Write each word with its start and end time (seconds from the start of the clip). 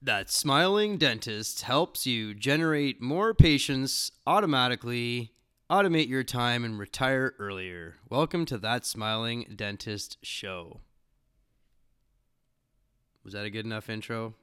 that 0.00 0.30
Smiling 0.30 0.96
Dentist 0.96 1.62
helps 1.62 2.06
you 2.06 2.32
generate 2.32 3.02
more 3.02 3.34
patients 3.34 4.12
automatically, 4.26 5.32
automate 5.68 6.08
your 6.08 6.22
time, 6.22 6.64
and 6.64 6.78
retire 6.78 7.34
earlier. 7.38 7.96
Welcome 8.08 8.46
to 8.46 8.58
That 8.58 8.86
Smiling 8.86 9.54
Dentist 9.56 10.18
Show. 10.22 10.80
Was 13.24 13.32
that 13.32 13.44
a 13.44 13.50
good 13.50 13.66
enough 13.66 13.90
intro? 13.90 14.34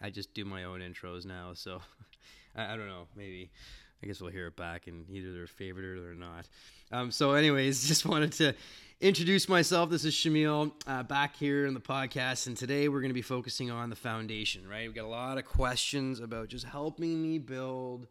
I, 0.00 0.10
just 0.10 0.34
do 0.34 0.44
my 0.44 0.64
own 0.64 0.80
intros 0.80 1.24
now, 1.24 1.52
so 1.54 1.80
I 2.56 2.76
don't 2.76 2.88
know. 2.88 3.06
Maybe. 3.14 3.52
I 4.02 4.06
guess 4.06 4.20
we'll 4.20 4.30
hear 4.30 4.48
it 4.48 4.56
back 4.56 4.86
and 4.86 5.08
either 5.08 5.32
they're 5.32 5.46
favored 5.46 5.84
or 5.84 6.00
they're 6.00 6.14
not. 6.14 6.48
Um, 6.92 7.10
so, 7.10 7.32
anyways, 7.32 7.88
just 7.88 8.06
wanted 8.06 8.32
to 8.32 8.54
introduce 9.00 9.48
myself. 9.48 9.90
This 9.90 10.04
is 10.04 10.14
Shamil 10.14 10.72
uh, 10.86 11.02
back 11.02 11.36
here 11.36 11.66
in 11.66 11.74
the 11.74 11.80
podcast, 11.80 12.46
and 12.46 12.56
today 12.56 12.88
we're 12.88 13.00
going 13.00 13.10
to 13.10 13.14
be 13.14 13.22
focusing 13.22 13.70
on 13.70 13.90
the 13.90 13.96
foundation. 13.96 14.68
Right, 14.68 14.86
we've 14.86 14.94
got 14.94 15.04
a 15.04 15.08
lot 15.08 15.38
of 15.38 15.44
questions 15.44 16.20
about 16.20 16.48
just 16.48 16.64
helping 16.64 17.22
me 17.22 17.38
build 17.38 18.06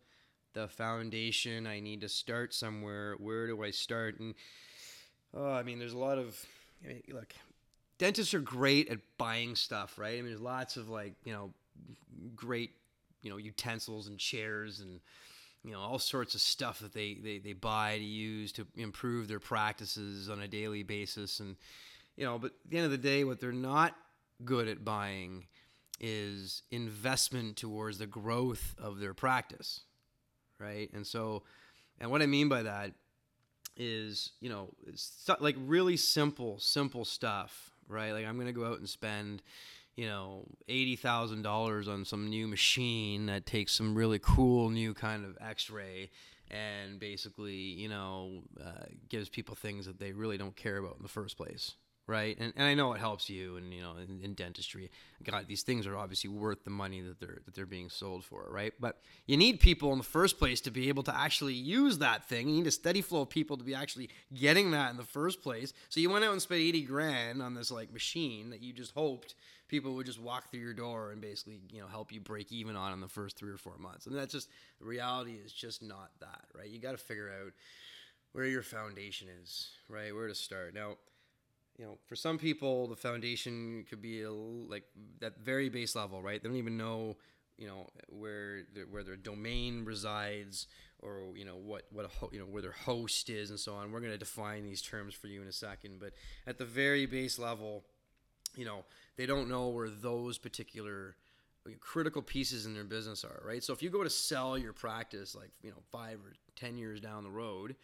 the 0.53 0.67
foundation. 0.67 1.67
I 1.67 1.79
need 1.79 2.01
to 2.01 2.09
start 2.09 2.53
somewhere. 2.53 3.15
Where 3.19 3.47
do 3.47 3.63
I 3.63 3.71
start? 3.71 4.19
And 4.19 4.33
oh, 5.33 5.51
I 5.51 5.63
mean, 5.63 5.79
there's 5.79 5.93
a 5.93 5.97
lot 5.97 6.17
of 6.17 6.43
I 6.83 6.87
mean, 6.87 7.03
look. 7.11 7.33
Dentists 7.99 8.33
are 8.33 8.39
great 8.39 8.89
at 8.89 8.99
buying 9.17 9.55
stuff, 9.55 9.97
right? 9.97 10.13
I 10.13 10.17
mean, 10.17 10.25
there's 10.25 10.41
lots 10.41 10.77
of 10.77 10.89
like 10.89 11.13
you 11.23 11.33
know 11.33 11.53
great 12.35 12.71
you 13.21 13.29
know 13.29 13.37
utensils 13.37 14.07
and 14.07 14.19
chairs 14.19 14.79
and 14.79 14.99
you 15.63 15.71
know 15.71 15.79
all 15.79 15.99
sorts 15.99 16.35
of 16.35 16.41
stuff 16.41 16.79
that 16.79 16.93
they, 16.93 17.15
they 17.15 17.37
they 17.39 17.53
buy 17.53 17.97
to 17.97 18.03
use 18.03 18.51
to 18.53 18.67
improve 18.75 19.27
their 19.27 19.39
practices 19.39 20.29
on 20.29 20.41
a 20.41 20.47
daily 20.47 20.83
basis. 20.83 21.39
And 21.39 21.55
you 22.15 22.25
know 22.25 22.37
but 22.37 22.51
at 22.65 22.69
the 22.69 22.77
end 22.77 22.85
of 22.85 22.91
the 22.91 22.97
day 22.97 23.23
what 23.23 23.39
they're 23.39 23.51
not 23.51 23.95
good 24.43 24.67
at 24.67 24.83
buying 24.83 25.45
is 25.99 26.63
investment 26.71 27.55
towards 27.55 27.97
the 27.97 28.07
growth 28.07 28.75
of 28.77 28.99
their 28.99 29.13
practice 29.13 29.81
right? 30.59 30.89
And 30.93 31.05
so 31.05 31.43
and 31.99 32.09
what 32.09 32.21
i 32.21 32.25
mean 32.25 32.49
by 32.49 32.63
that 32.63 32.91
is 33.75 34.31
you 34.39 34.49
know 34.49 34.69
it's 34.87 35.27
like 35.39 35.55
really 35.59 35.97
simple 35.97 36.59
simple 36.59 37.05
stuff 37.05 37.71
right? 37.87 38.11
Like 38.11 38.25
i'm 38.25 38.35
going 38.35 38.47
to 38.47 38.53
go 38.53 38.65
out 38.65 38.79
and 38.79 38.89
spend 38.89 39.41
you 39.95 40.07
know, 40.07 40.45
eighty 40.67 40.95
thousand 40.95 41.41
dollars 41.43 41.87
on 41.87 42.05
some 42.05 42.29
new 42.29 42.47
machine 42.47 43.27
that 43.27 43.45
takes 43.45 43.73
some 43.73 43.95
really 43.95 44.19
cool 44.19 44.69
new 44.69 44.93
kind 44.93 45.25
of 45.25 45.37
X-ray 45.41 46.09
and 46.49 46.99
basically, 46.99 47.55
you 47.55 47.89
know, 47.89 48.43
uh, 48.63 48.85
gives 49.09 49.29
people 49.29 49.55
things 49.55 49.85
that 49.85 49.99
they 49.99 50.11
really 50.11 50.37
don't 50.37 50.55
care 50.55 50.77
about 50.77 50.97
in 50.97 51.03
the 51.03 51.09
first 51.09 51.37
place 51.37 51.75
right? 52.07 52.37
And, 52.39 52.53
and 52.55 52.65
I 52.65 52.73
know 52.73 52.93
it 52.93 52.99
helps 52.99 53.29
you, 53.29 53.55
and 53.57 53.73
you 53.73 53.81
know, 53.81 53.95
in, 53.97 54.21
in, 54.23 54.33
dentistry, 54.33 54.91
God, 55.23 55.45
these 55.47 55.63
things 55.63 55.87
are 55.87 55.95
obviously 55.95 56.29
worth 56.29 56.63
the 56.63 56.69
money 56.69 57.01
that 57.01 57.19
they're 57.19 57.39
that 57.45 57.55
they're 57.55 57.65
being 57.65 57.89
sold 57.89 58.25
for, 58.25 58.45
right? 58.49 58.73
But 58.79 58.99
you 59.25 59.37
need 59.37 59.59
people 59.59 59.91
in 59.93 59.97
the 59.97 60.03
first 60.03 60.37
place 60.37 60.59
to 60.61 60.71
be 60.71 60.89
able 60.89 61.03
to 61.03 61.15
actually 61.15 61.53
use 61.53 61.99
that 61.99 62.27
thing. 62.27 62.49
You 62.49 62.55
need 62.55 62.67
a 62.67 62.71
steady 62.71 63.01
flow 63.01 63.21
of 63.21 63.29
people 63.29 63.57
to 63.57 63.63
be 63.63 63.73
actually 63.73 64.09
getting 64.33 64.71
that 64.71 64.91
in 64.91 64.97
the 64.97 65.03
first 65.03 65.41
place. 65.41 65.73
So 65.89 65.99
you 65.99 66.09
went 66.09 66.25
out 66.25 66.33
and 66.33 66.41
spent 66.41 66.61
eighty 66.61 66.81
grand 66.81 67.41
on 67.41 67.53
this 67.53 67.71
like 67.71 67.93
machine 67.93 68.49
that 68.49 68.61
you 68.61 68.73
just 68.73 68.93
hoped 68.93 69.35
people 69.73 69.95
would 69.95 70.05
just 70.05 70.21
walk 70.21 70.51
through 70.51 70.59
your 70.59 70.75
door 70.75 71.11
and 71.11 71.19
basically 71.19 71.59
you 71.71 71.81
know 71.81 71.87
help 71.87 72.11
you 72.11 72.19
break 72.19 72.51
even 72.51 72.75
on 72.75 72.93
in 72.93 73.01
the 73.01 73.07
first 73.07 73.35
three 73.35 73.49
or 73.49 73.57
four 73.57 73.75
months. 73.79 74.05
And 74.05 74.15
that's 74.15 74.31
just 74.31 74.47
reality 74.79 75.31
is 75.43 75.51
just 75.51 75.81
not 75.81 76.11
that, 76.19 76.45
right? 76.55 76.69
You 76.69 76.79
got 76.79 76.91
to 76.91 76.97
figure 76.99 77.31
out 77.41 77.53
where 78.33 78.45
your 78.45 78.61
foundation 78.61 79.29
is, 79.41 79.71
right? 79.89 80.13
Where 80.13 80.27
to 80.27 80.35
start 80.35 80.75
now 80.75 80.97
you 81.79 81.85
know, 81.85 81.97
for 82.05 82.15
some 82.15 82.37
people, 82.37 82.85
the 82.85 82.95
foundation 82.95 83.83
could 83.89 83.99
be 83.99 84.21
a, 84.21 84.31
like 84.31 84.83
that 85.21 85.39
very 85.39 85.69
base 85.69 85.95
level, 85.95 86.21
right? 86.21 86.39
They 86.39 86.47
don't 86.47 86.59
even 86.59 86.77
know, 86.77 87.17
you 87.57 87.65
know, 87.65 87.89
where 88.09 88.61
their, 88.75 88.85
where 88.85 89.01
their 89.01 89.15
domain 89.15 89.83
resides 89.83 90.67
or 90.99 91.35
you 91.35 91.45
know 91.45 91.55
what 91.55 91.85
what 91.91 92.05
a 92.05 92.07
ho- 92.07 92.29
you 92.31 92.37
know 92.39 92.45
where 92.45 92.61
their 92.61 92.71
host 92.85 93.27
is 93.27 93.49
and 93.49 93.59
so 93.59 93.73
on. 93.73 93.91
We're 93.91 94.01
going 94.01 94.11
to 94.11 94.19
define 94.19 94.63
these 94.63 94.83
terms 94.83 95.15
for 95.15 95.25
you 95.25 95.41
in 95.41 95.47
a 95.47 95.51
second, 95.51 95.99
but 95.99 96.11
at 96.45 96.59
the 96.59 96.65
very 96.65 97.07
base 97.07 97.39
level, 97.39 97.85
you 98.55 98.65
know, 98.65 98.83
they 99.17 99.25
don't 99.25 99.49
know 99.49 99.69
where 99.69 99.89
those 99.89 100.37
particular 100.37 101.15
critical 101.79 102.21
pieces 102.21 102.65
in 102.65 102.73
their 102.73 102.83
business 102.83 103.23
are, 103.23 103.41
right? 103.45 103.63
So 103.63 103.73
if 103.73 103.81
you 103.81 103.89
go 103.89 104.03
to 104.03 104.09
sell 104.09 104.57
your 104.57 104.73
practice 104.73 105.35
like, 105.35 105.51
you 105.61 105.69
know, 105.69 105.81
5 105.91 106.19
or 106.25 106.33
10 106.55 106.77
years 106.77 106.99
down 106.99 107.23
the 107.23 107.29
road, 107.29 107.75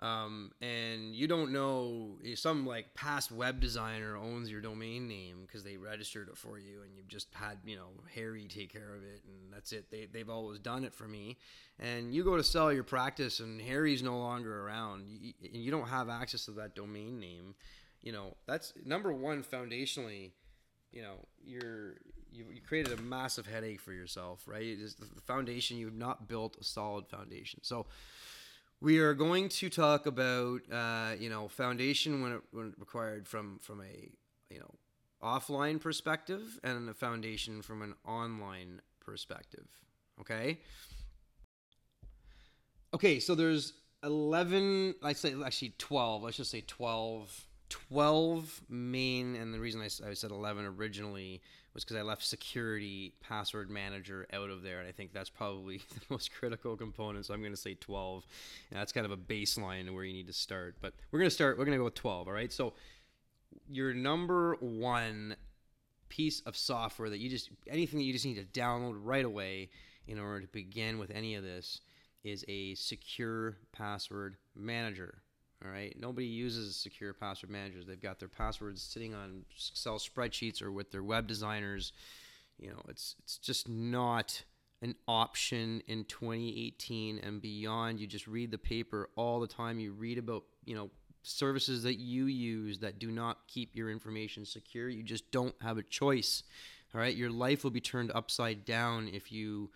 um, 0.00 0.52
and 0.62 1.14
you 1.14 1.26
don't 1.28 1.52
know 1.52 2.16
some 2.34 2.66
like 2.66 2.94
past 2.94 3.30
web 3.30 3.60
designer 3.60 4.16
owns 4.16 4.50
your 4.50 4.62
domain 4.62 5.06
name 5.06 5.42
because 5.46 5.62
they 5.62 5.76
registered 5.76 6.28
it 6.28 6.38
for 6.38 6.58
you 6.58 6.82
and 6.82 6.94
you've 6.96 7.08
just 7.08 7.28
had 7.34 7.58
you 7.66 7.76
know 7.76 7.88
harry 8.14 8.48
take 8.48 8.72
care 8.72 8.94
of 8.94 9.02
it 9.02 9.20
and 9.26 9.52
that's 9.52 9.72
it 9.72 9.90
they, 9.90 10.08
they've 10.10 10.30
always 10.30 10.58
done 10.58 10.84
it 10.84 10.94
for 10.94 11.06
me 11.06 11.36
and 11.78 12.14
you 12.14 12.24
go 12.24 12.36
to 12.36 12.42
sell 12.42 12.72
your 12.72 12.82
practice 12.82 13.40
and 13.40 13.60
harry's 13.60 14.02
no 14.02 14.18
longer 14.18 14.66
around 14.66 15.02
and 15.02 15.62
you 15.62 15.70
don't 15.70 15.88
have 15.88 16.08
access 16.08 16.46
to 16.46 16.52
that 16.52 16.74
domain 16.74 17.20
name 17.20 17.54
you 18.02 18.12
know 18.12 18.36
that's 18.46 18.72
number 18.84 19.12
one 19.12 19.42
foundationally 19.42 20.30
you 20.92 21.02
know 21.02 21.26
you're 21.42 21.94
you, 22.32 22.44
you 22.52 22.60
created 22.60 22.98
a 22.98 23.02
massive 23.02 23.46
headache 23.46 23.80
for 23.80 23.92
yourself 23.92 24.42
right 24.46 24.64
it's 24.80 24.94
the 24.94 25.06
foundation 25.22 25.76
you've 25.76 25.94
not 25.94 26.28
built 26.28 26.56
a 26.60 26.64
solid 26.64 27.06
foundation 27.06 27.60
so 27.62 27.86
we 28.80 28.98
are 28.98 29.14
going 29.14 29.48
to 29.48 29.68
talk 29.68 30.06
about 30.06 30.60
uh, 30.72 31.12
you 31.18 31.28
know 31.28 31.48
foundation 31.48 32.22
when, 32.22 32.32
it, 32.32 32.40
when 32.52 32.68
it 32.68 32.74
required 32.78 33.28
from 33.28 33.58
from 33.60 33.80
a 33.80 34.10
you 34.52 34.58
know 34.58 34.74
offline 35.22 35.80
perspective 35.80 36.58
and 36.64 36.88
a 36.88 36.94
foundation 36.94 37.62
from 37.62 37.82
an 37.82 37.94
online 38.06 38.80
perspective. 39.00 39.66
Okay. 40.20 40.58
Okay, 42.92 43.20
so 43.20 43.34
there's 43.34 43.74
11, 44.02 44.96
I 45.02 45.12
say 45.12 45.34
actually 45.44 45.74
12, 45.78 46.22
let's 46.24 46.36
just 46.38 46.50
say 46.50 46.64
12, 46.66 47.46
12 47.70 48.62
main, 48.68 49.36
and 49.36 49.54
the 49.54 49.60
reason 49.60 49.80
I, 49.80 49.84
I 50.10 50.14
said 50.14 50.30
11 50.30 50.66
originally 50.66 51.40
was 51.72 51.84
because 51.84 51.96
I 51.96 52.02
left 52.02 52.24
security 52.24 53.14
password 53.20 53.70
manager 53.70 54.26
out 54.32 54.50
of 54.50 54.62
there, 54.62 54.80
and 54.80 54.88
I 54.88 54.92
think 54.92 55.12
that's 55.12 55.30
probably 55.30 55.78
the 55.94 56.00
most 56.10 56.32
critical 56.32 56.76
component. 56.76 57.26
So 57.26 57.34
I'm 57.34 57.40
going 57.40 57.52
to 57.52 57.56
say 57.56 57.74
12. 57.74 58.26
And 58.70 58.78
that's 58.78 58.92
kind 58.92 59.06
of 59.06 59.12
a 59.12 59.16
baseline 59.16 59.92
where 59.94 60.04
you 60.04 60.12
need 60.12 60.26
to 60.26 60.32
start. 60.32 60.76
But 60.80 60.94
we're 61.10 61.20
going 61.20 61.30
to 61.30 61.34
start. 61.34 61.58
We're 61.58 61.64
going 61.64 61.76
to 61.76 61.78
go 61.78 61.84
with 61.84 61.94
12. 61.94 62.28
All 62.28 62.34
right. 62.34 62.52
So 62.52 62.74
your 63.68 63.94
number 63.94 64.56
one 64.60 65.36
piece 66.08 66.40
of 66.40 66.56
software 66.56 67.08
that 67.08 67.18
you 67.18 67.30
just 67.30 67.50
anything 67.68 68.00
that 68.00 68.04
you 68.04 68.12
just 68.12 68.26
need 68.26 68.34
to 68.34 68.60
download 68.60 68.98
right 69.02 69.24
away 69.24 69.70
in 70.08 70.18
order 70.18 70.40
to 70.40 70.48
begin 70.48 70.98
with 70.98 71.10
any 71.12 71.36
of 71.36 71.44
this 71.44 71.80
is 72.24 72.44
a 72.48 72.74
secure 72.74 73.56
password 73.72 74.36
manager. 74.56 75.22
All 75.64 75.70
right. 75.70 75.94
Nobody 75.98 76.26
uses 76.26 76.74
secure 76.76 77.12
password 77.12 77.50
managers. 77.50 77.84
They've 77.86 78.00
got 78.00 78.18
their 78.18 78.28
passwords 78.28 78.82
sitting 78.82 79.14
on 79.14 79.44
Excel 79.54 79.98
spreadsheets 79.98 80.62
or 80.62 80.72
with 80.72 80.90
their 80.90 81.02
web 81.02 81.26
designers. 81.26 81.92
You 82.58 82.70
know, 82.70 82.82
it's 82.88 83.16
it's 83.22 83.36
just 83.36 83.68
not 83.68 84.42
an 84.82 84.94
option 85.06 85.82
in 85.86 86.04
2018 86.04 87.18
and 87.18 87.42
beyond. 87.42 88.00
You 88.00 88.06
just 88.06 88.26
read 88.26 88.50
the 88.50 88.58
paper 88.58 89.10
all 89.16 89.40
the 89.40 89.46
time. 89.46 89.78
You 89.78 89.92
read 89.92 90.16
about, 90.16 90.44
you 90.64 90.74
know, 90.74 90.90
services 91.22 91.82
that 91.82 91.98
you 91.98 92.24
use 92.24 92.78
that 92.78 92.98
do 92.98 93.10
not 93.10 93.46
keep 93.46 93.76
your 93.76 93.90
information 93.90 94.46
secure. 94.46 94.88
You 94.88 95.02
just 95.02 95.30
don't 95.30 95.54
have 95.60 95.76
a 95.76 95.82
choice. 95.82 96.42
All 96.94 97.00
right. 97.00 97.14
Your 97.14 97.30
life 97.30 97.64
will 97.64 97.70
be 97.70 97.82
turned 97.82 98.10
upside 98.14 98.64
down 98.64 99.10
if 99.12 99.30
you 99.30 99.70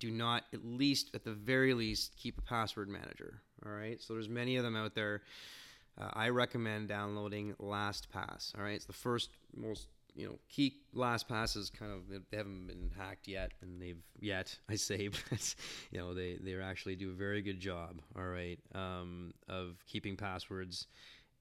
do 0.00 0.10
not 0.10 0.44
at 0.52 0.64
least 0.64 1.10
at 1.14 1.24
the 1.24 1.32
very 1.32 1.74
least 1.74 2.16
keep 2.16 2.38
a 2.38 2.42
password 2.42 2.88
manager 2.88 3.42
all 3.64 3.72
right? 3.72 4.00
So 4.00 4.14
there's 4.14 4.28
many 4.28 4.56
of 4.56 4.64
them 4.64 4.76
out 4.76 4.94
there. 4.94 5.22
Uh, 6.00 6.08
i 6.14 6.28
recommend 6.28 6.88
downloading 6.88 7.54
lastpass 7.60 8.56
all 8.56 8.64
right? 8.64 8.74
It's 8.74 8.86
the 8.86 8.92
first 8.92 9.30
most 9.54 9.86
you 10.14 10.26
know 10.26 10.38
key 10.48 10.74
lastpass 10.94 11.56
is 11.56 11.70
kind 11.70 11.92
of 11.92 12.00
they 12.30 12.36
haven't 12.36 12.66
been 12.66 12.90
hacked 12.98 13.28
yet 13.28 13.52
and 13.62 13.80
they've 13.80 14.02
yet 14.18 14.56
i 14.68 14.74
say 14.74 15.08
but 15.30 15.54
you 15.90 15.98
know 15.98 16.14
they 16.14 16.36
they 16.42 16.54
actually 16.60 16.96
do 16.96 17.10
a 17.10 17.14
very 17.14 17.42
good 17.42 17.60
job 17.60 18.00
all 18.16 18.24
right 18.24 18.58
um, 18.74 19.32
of 19.48 19.76
keeping 19.86 20.16
passwords 20.16 20.86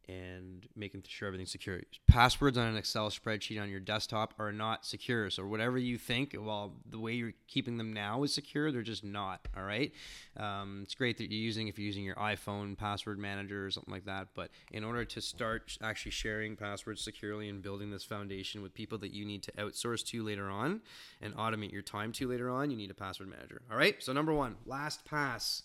and 0.09 0.67
making 0.75 1.03
sure 1.07 1.27
everything's 1.27 1.51
secure. 1.51 1.81
Passwords 2.07 2.57
on 2.57 2.67
an 2.67 2.77
Excel 2.77 3.09
spreadsheet 3.09 3.61
on 3.61 3.69
your 3.69 3.79
desktop 3.79 4.33
are 4.39 4.51
not 4.51 4.85
secure. 4.85 5.29
So 5.29 5.45
whatever 5.45 5.77
you 5.77 5.97
think, 5.97 6.35
well, 6.39 6.73
the 6.89 6.99
way 6.99 7.13
you're 7.13 7.33
keeping 7.47 7.77
them 7.77 7.93
now 7.93 8.23
is 8.23 8.33
secure, 8.33 8.71
they're 8.71 8.81
just 8.81 9.03
not. 9.03 9.47
All 9.55 9.63
right. 9.63 9.91
Um, 10.37 10.81
it's 10.83 10.95
great 10.95 11.17
that 11.17 11.31
you're 11.31 11.41
using 11.41 11.67
if 11.67 11.77
you're 11.77 11.85
using 11.85 12.03
your 12.03 12.15
iPhone 12.15 12.75
password 12.75 13.19
manager 13.19 13.65
or 13.65 13.71
something 13.71 13.93
like 13.93 14.05
that. 14.05 14.29
But 14.33 14.49
in 14.71 14.83
order 14.83 15.05
to 15.05 15.21
start 15.21 15.77
actually 15.81 16.11
sharing 16.11 16.55
passwords 16.55 17.01
securely 17.03 17.47
and 17.47 17.61
building 17.61 17.91
this 17.91 18.03
foundation 18.03 18.63
with 18.63 18.73
people 18.73 18.97
that 18.99 19.13
you 19.13 19.25
need 19.25 19.43
to 19.43 19.51
outsource 19.53 20.03
to 20.07 20.23
later 20.23 20.49
on 20.49 20.81
and 21.21 21.35
automate 21.35 21.71
your 21.71 21.83
time 21.83 22.11
to 22.13 22.27
later 22.27 22.49
on, 22.49 22.71
you 22.71 22.77
need 22.77 22.89
a 22.89 22.95
password 22.95 23.29
manager. 23.29 23.61
All 23.69 23.77
right. 23.77 24.01
So 24.01 24.11
number 24.13 24.33
one, 24.33 24.55
LastPass. 24.67 25.61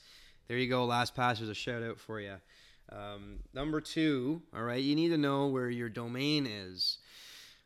There 0.48 0.58
you 0.58 0.68
go. 0.68 0.86
LastPass 0.86 1.40
is 1.40 1.48
a 1.48 1.54
shout 1.54 1.82
out 1.82 1.98
for 1.98 2.20
you. 2.20 2.36
Um, 2.90 3.40
number 3.52 3.80
two, 3.80 4.42
all 4.54 4.62
right, 4.62 4.82
you 4.82 4.94
need 4.94 5.08
to 5.08 5.18
know 5.18 5.48
where 5.48 5.70
your 5.70 5.88
domain 5.88 6.46
is. 6.46 6.98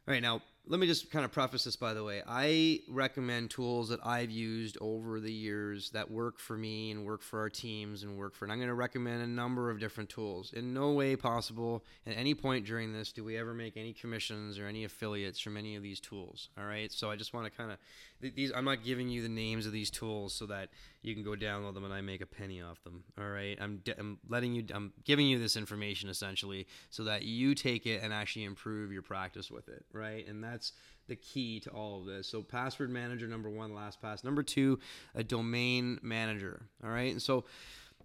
All 0.07 0.13
right, 0.13 0.23
now 0.23 0.43
let 0.69 0.81
me 0.81 0.87
just 0.87 1.11
kind 1.11 1.25
of 1.25 1.33
preface 1.33 1.65
this 1.65 1.77
by 1.77 1.95
the 1.95 2.05
way. 2.05 2.23
I 2.27 2.81
recommend 2.89 3.51
tools 3.51 3.89
that 3.89 4.05
I've 4.05 4.31
used 4.31 4.77
over 4.81 5.19
the 5.19 5.33
years 5.33 5.91
that 5.91 6.11
work 6.11 6.39
for 6.39 6.57
me 6.57 6.91
and 6.91 7.07
work 7.07 7.23
for 7.23 7.41
our 7.41 7.49
teams 7.49 8.03
and 8.03 8.19
work 8.19 8.35
for. 8.35 8.45
And 8.45 8.53
I'm 8.53 8.59
going 8.59 8.69
to 8.69 8.75
recommend 8.75 9.23
a 9.23 9.27
number 9.27 9.71
of 9.71 9.81
different 9.81 10.11
tools. 10.11 10.53
In 10.53 10.75
no 10.75 10.93
way 10.93 11.17
possible 11.17 11.85
at 12.07 12.17
any 12.17 12.35
point 12.35 12.67
during 12.67 12.93
this 12.93 13.13
do 13.13 13.25
we 13.25 13.37
ever 13.39 13.55
make 13.55 13.77
any 13.77 13.95
commissions 13.95 14.59
or 14.59 14.67
any 14.67 14.85
affiliates 14.85 15.41
from 15.41 15.57
any 15.57 15.75
of 15.75 15.83
these 15.83 16.01
tools. 16.01 16.51
All 16.59 16.65
right. 16.65 16.93
So 16.93 17.11
I 17.11 17.17
just 17.17 17.33
want 17.33 17.47
to 17.47 17.51
kind 17.51 17.73
of 17.73 17.79
these. 18.21 18.53
I'm 18.55 18.65
not 18.65 18.85
giving 18.85 19.09
you 19.09 19.23
the 19.23 19.29
names 19.29 19.67
of 19.67 19.73
these 19.73 19.91
tools 19.91 20.35
so 20.35 20.47
that 20.47 20.69
you 21.03 21.15
can 21.15 21.23
go 21.23 21.33
download 21.33 21.75
them 21.75 21.85
and 21.85 21.93
I 21.95 22.01
make 22.01 22.21
a 22.21 22.27
penny 22.27 22.61
off 22.61 22.83
them. 22.85 23.05
All 23.19 23.29
right. 23.29 23.57
I'm 23.61 23.83
I'm 23.99 24.19
letting 24.29 24.55
you. 24.55 24.65
I'm 24.75 24.93
giving 25.05 25.27
you 25.27 25.39
this 25.39 25.57
information 25.57 26.09
essentially 26.09 26.67
so 26.91 27.05
that 27.05 27.23
you 27.23 27.55
take 27.55 27.87
it 27.87 28.03
and 28.03 28.13
actually 28.13 28.45
improve 28.45 28.93
your 28.93 29.03
practice 29.03 29.51
with 29.51 29.69
it. 29.69 29.85
Right. 29.93 30.27
And 30.27 30.43
that's 30.43 30.73
the 31.09 31.17
key 31.17 31.59
to 31.61 31.71
all 31.71 32.01
of 32.01 32.07
this. 32.07 32.29
So 32.29 32.43
password 32.43 32.91
manager 32.91 33.27
number 33.27 33.51
one, 33.51 33.73
LastPass. 33.73 34.23
Number 34.23 34.43
two, 34.43 34.79
a 35.15 35.25
domain 35.25 35.99
manager. 36.03 36.63
All 36.85 36.91
right, 36.91 37.11
and 37.11 37.21
so 37.21 37.45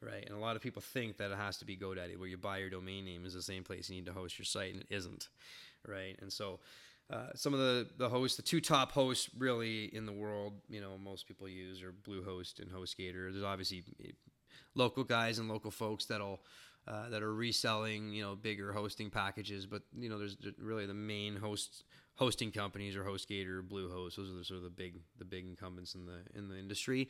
right? 0.02 0.24
And 0.26 0.36
a 0.36 0.40
lot 0.40 0.56
of 0.56 0.62
people 0.62 0.82
think 0.82 1.18
that 1.18 1.32
it 1.32 1.38
has 1.38 1.58
to 1.58 1.66
be 1.66 1.78
GoDaddy, 1.78 2.18
where 2.18 2.28
you 2.28 2.38
buy 2.38 2.58
your 2.58 2.70
domain 2.70 3.06
name 3.06 3.26
is 3.26 3.34
the 3.34 3.42
same 3.42 3.64
place 3.64 3.90
you 3.90 3.96
need 3.96 4.06
to 4.06 4.14
host 4.14 4.38
your 4.38 4.46
site, 4.46 4.74
and 4.74 4.82
it 4.82 4.88
isn't, 4.90 5.30
right? 5.88 6.18
And 6.22 6.32
so. 6.32 6.60
Uh, 7.12 7.28
some 7.36 7.54
of 7.54 7.60
the, 7.60 7.86
the 7.98 8.08
hosts, 8.08 8.38
the 8.38 8.42
two 8.42 8.62
top 8.62 8.94
hosts 8.94 9.30
really 9.38 9.94
in 9.94 10.06
the 10.06 10.12
world, 10.12 10.54
you 10.70 10.80
know, 10.80 10.98
most 10.98 11.28
people 11.28 11.50
use 11.50 11.84
are 11.84 11.92
Bluehost 11.92 12.60
and 12.60 12.72
HostGator. 12.72 13.32
There's 13.32 13.44
obviously 13.44 13.84
eh, 14.04 14.12
local 14.74 15.04
guys 15.04 15.38
and 15.38 15.50
local 15.50 15.70
folks 15.70 16.06
that'll 16.06 16.40
uh, 16.88 17.10
that 17.10 17.24
are 17.24 17.34
reselling, 17.34 18.12
you 18.12 18.24
know, 18.24 18.36
bigger 18.36 18.74
hosting 18.74 19.10
packages, 19.10 19.66
but 19.66 19.84
you 19.98 20.10
know, 20.10 20.18
there's 20.18 20.38
really 20.58 20.86
the 20.86 20.94
main 20.94 21.36
hosts 21.36 21.84
hosting 22.16 22.52
companies 22.52 22.96
or 22.96 23.04
HostGator, 23.04 23.62
Bluehost. 23.62 24.16
Those 24.16 24.30
are 24.30 24.38
the, 24.38 24.46
sort 24.46 24.58
of 24.58 24.64
the 24.64 24.70
big 24.70 24.96
the 25.18 25.26
big 25.26 25.46
incumbents 25.48 25.96
in 25.96 26.06
the 26.06 26.20
in 26.38 26.50
the 26.50 26.58
industry. 26.58 27.10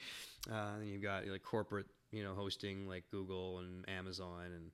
Uh, 0.52 0.76
and 0.80 0.90
you've 0.90 1.04
got 1.04 1.28
like 1.28 1.44
corporate 1.44 1.88
you 2.12 2.24
know 2.24 2.34
hosting 2.34 2.88
like 2.88 3.04
Google 3.12 3.60
and 3.60 3.88
Amazon 3.90 4.46
and 4.56 4.72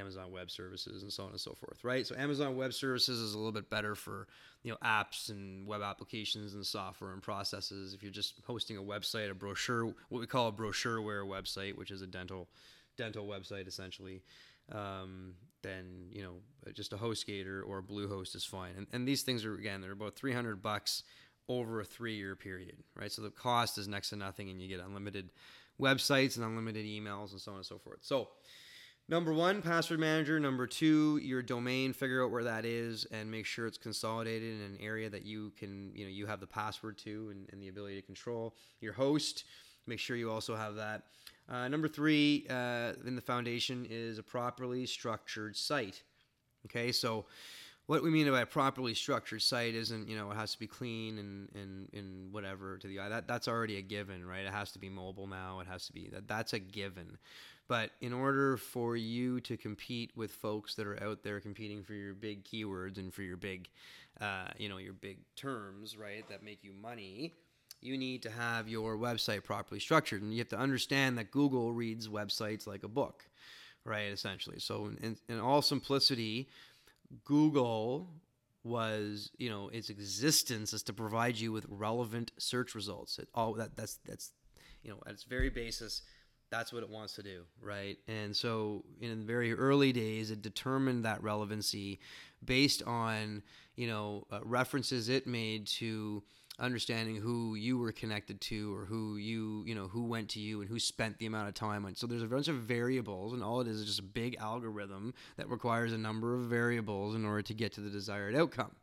Amazon 0.00 0.32
Web 0.32 0.50
Services 0.50 1.02
and 1.02 1.12
so 1.12 1.24
on 1.24 1.30
and 1.30 1.40
so 1.40 1.54
forth, 1.54 1.84
right? 1.84 2.06
So 2.06 2.16
Amazon 2.16 2.56
Web 2.56 2.72
Services 2.72 3.20
is 3.20 3.34
a 3.34 3.38
little 3.38 3.52
bit 3.52 3.70
better 3.70 3.94
for 3.94 4.26
you 4.62 4.70
know 4.72 4.78
apps 4.84 5.30
and 5.30 5.66
web 5.66 5.82
applications 5.82 6.54
and 6.54 6.64
software 6.64 7.12
and 7.12 7.22
processes. 7.22 7.94
If 7.94 8.02
you're 8.02 8.12
just 8.12 8.40
hosting 8.46 8.76
a 8.76 8.82
website, 8.82 9.30
a 9.30 9.34
brochure, 9.34 9.86
what 10.08 10.20
we 10.20 10.26
call 10.26 10.48
a 10.48 10.52
brochureware 10.52 11.26
website, 11.26 11.76
which 11.76 11.90
is 11.90 12.02
a 12.02 12.06
dental 12.06 12.48
dental 12.96 13.26
website 13.26 13.68
essentially 13.68 14.22
um, 14.72 15.34
then 15.62 16.08
you 16.12 16.22
know 16.22 16.34
just 16.74 16.92
a 16.92 16.96
HostGator 16.96 17.62
or 17.66 17.78
a 17.78 17.82
Bluehost 17.82 18.34
is 18.34 18.44
fine. 18.44 18.72
And, 18.76 18.86
and 18.92 19.06
these 19.06 19.22
things 19.22 19.44
are 19.44 19.54
again 19.54 19.80
they're 19.80 19.92
about 19.92 20.16
300 20.16 20.62
bucks 20.62 21.02
over 21.48 21.80
a 21.80 21.84
three-year 21.84 22.34
period, 22.34 22.82
right? 22.96 23.12
So 23.12 23.22
the 23.22 23.30
cost 23.30 23.78
is 23.78 23.86
next 23.86 24.10
to 24.10 24.16
nothing, 24.16 24.50
and 24.50 24.60
you 24.60 24.68
get 24.68 24.84
unlimited 24.84 25.30
websites 25.80 26.36
and 26.36 26.44
unlimited 26.44 26.84
emails 26.84 27.32
and 27.32 27.40
so 27.40 27.52
on 27.52 27.58
and 27.58 27.66
so 27.66 27.78
forth. 27.78 27.98
So 28.00 28.28
number 29.08 29.32
one, 29.32 29.62
password 29.62 30.00
manager. 30.00 30.40
Number 30.40 30.66
two, 30.66 31.18
your 31.22 31.42
domain. 31.42 31.92
Figure 31.92 32.24
out 32.24 32.30
where 32.30 32.44
that 32.44 32.64
is 32.64 33.06
and 33.12 33.30
make 33.30 33.46
sure 33.46 33.66
it's 33.66 33.78
consolidated 33.78 34.54
in 34.54 34.60
an 34.60 34.78
area 34.80 35.08
that 35.10 35.24
you 35.24 35.52
can 35.56 35.92
you 35.94 36.04
know 36.04 36.10
you 36.10 36.26
have 36.26 36.40
the 36.40 36.46
password 36.46 36.98
to 36.98 37.28
and, 37.30 37.48
and 37.52 37.62
the 37.62 37.68
ability 37.68 37.96
to 37.96 38.02
control. 38.02 38.54
Your 38.80 38.92
host. 38.92 39.44
Make 39.86 40.00
sure 40.00 40.16
you 40.16 40.30
also 40.30 40.56
have 40.56 40.74
that. 40.76 41.04
Uh, 41.48 41.68
number 41.68 41.86
three 41.86 42.44
uh, 42.50 42.94
in 43.06 43.14
the 43.14 43.22
foundation 43.22 43.86
is 43.88 44.18
a 44.18 44.22
properly 44.22 44.84
structured 44.84 45.56
site. 45.56 46.02
Okay, 46.66 46.92
so 46.92 47.24
what 47.86 48.02
we 48.02 48.10
mean 48.10 48.30
by 48.30 48.40
a 48.40 48.46
properly 48.46 48.94
structured 48.94 49.42
site 49.42 49.74
isn't 49.74 50.08
you 50.08 50.16
know 50.16 50.30
it 50.30 50.36
has 50.36 50.52
to 50.52 50.58
be 50.58 50.66
clean 50.66 51.18
and 51.18 51.48
and, 51.54 51.88
and 51.92 52.32
whatever 52.32 52.76
to 52.78 52.86
the 52.86 53.00
eye. 53.00 53.08
That 53.08 53.26
that's 53.26 53.48
already 53.48 53.78
a 53.78 53.82
given, 53.82 54.26
right? 54.26 54.44
It 54.44 54.52
has 54.52 54.72
to 54.72 54.78
be 54.78 54.88
mobile 54.88 55.26
now. 55.26 55.60
It 55.60 55.66
has 55.66 55.86
to 55.86 55.92
be 55.92 56.08
that 56.12 56.28
that's 56.28 56.52
a 56.52 56.58
given. 56.58 57.18
But 57.68 57.90
in 58.00 58.12
order 58.12 58.56
for 58.56 58.96
you 58.96 59.40
to 59.40 59.56
compete 59.56 60.12
with 60.14 60.30
folks 60.30 60.74
that 60.76 60.86
are 60.86 61.02
out 61.02 61.22
there 61.24 61.40
competing 61.40 61.82
for 61.82 61.94
your 61.94 62.14
big 62.14 62.44
keywords 62.44 62.98
and 62.98 63.12
for 63.12 63.22
your 63.22 63.36
big, 63.36 63.68
uh, 64.20 64.48
you 64.56 64.68
know, 64.68 64.76
your 64.76 64.92
big 64.92 65.18
terms, 65.34 65.96
right, 65.96 66.28
that 66.28 66.44
make 66.44 66.62
you 66.62 66.72
money, 66.72 67.34
you 67.80 67.98
need 67.98 68.22
to 68.22 68.30
have 68.30 68.68
your 68.68 68.96
website 68.96 69.42
properly 69.42 69.80
structured. 69.80 70.22
And 70.22 70.32
you 70.32 70.38
have 70.38 70.48
to 70.50 70.58
understand 70.58 71.18
that 71.18 71.32
Google 71.32 71.72
reads 71.72 72.08
websites 72.08 72.68
like 72.68 72.84
a 72.84 72.88
book, 72.88 73.24
right? 73.86 74.10
Essentially. 74.10 74.58
So, 74.58 74.90
in, 75.02 75.16
in 75.28 75.40
all 75.40 75.62
simplicity, 75.62 76.48
Google 77.24 78.08
was, 78.64 79.30
you 79.38 79.48
know, 79.48 79.68
its 79.68 79.90
existence 79.90 80.72
is 80.72 80.82
to 80.82 80.92
provide 80.92 81.38
you 81.38 81.52
with 81.52 81.66
relevant 81.68 82.32
search 82.36 82.74
results. 82.74 83.18
It 83.18 83.28
all 83.34 83.54
that 83.54 83.76
that's 83.76 83.98
that's 84.04 84.32
you 84.82 84.92
know, 84.92 84.98
at 85.06 85.12
its 85.12 85.24
very 85.24 85.50
basis, 85.50 86.02
that's 86.50 86.72
what 86.72 86.82
it 86.82 86.88
wants 86.88 87.14
to 87.14 87.22
do, 87.22 87.42
right? 87.60 87.98
And 88.06 88.34
so 88.34 88.84
in 89.00 89.18
the 89.18 89.24
very 89.24 89.52
early 89.52 89.92
days, 89.92 90.30
it 90.30 90.42
determined 90.42 91.04
that 91.04 91.22
relevancy 91.22 91.98
based 92.44 92.84
on, 92.84 93.42
you 93.74 93.88
know, 93.88 94.26
uh, 94.30 94.40
references 94.44 95.08
it 95.08 95.26
made 95.26 95.66
to 95.66 96.22
understanding 96.58 97.16
who 97.16 97.54
you 97.54 97.76
were 97.76 97.92
connected 97.92 98.40
to 98.40 98.74
or 98.74 98.86
who 98.86 99.16
you 99.16 99.62
you 99.66 99.74
know 99.74 99.88
who 99.88 100.04
went 100.04 100.30
to 100.30 100.40
you 100.40 100.60
and 100.60 100.70
who 100.70 100.78
spent 100.78 101.18
the 101.18 101.26
amount 101.26 101.48
of 101.48 101.54
time 101.54 101.84
on. 101.84 101.94
So 101.94 102.06
there's 102.06 102.22
a 102.22 102.26
bunch 102.26 102.48
of 102.48 102.56
variables 102.56 103.32
and 103.32 103.42
all 103.42 103.60
it 103.60 103.68
is 103.68 103.80
is 103.80 103.86
just 103.86 103.98
a 103.98 104.04
big 104.04 104.36
algorithm 104.40 105.12
that 105.36 105.48
requires 105.48 105.92
a 105.92 105.98
number 105.98 106.34
of 106.34 106.42
variables 106.42 107.14
in 107.14 107.24
order 107.24 107.42
to 107.42 107.54
get 107.54 107.72
to 107.74 107.80
the 107.80 107.90
desired 107.90 108.34
outcome 108.34 108.74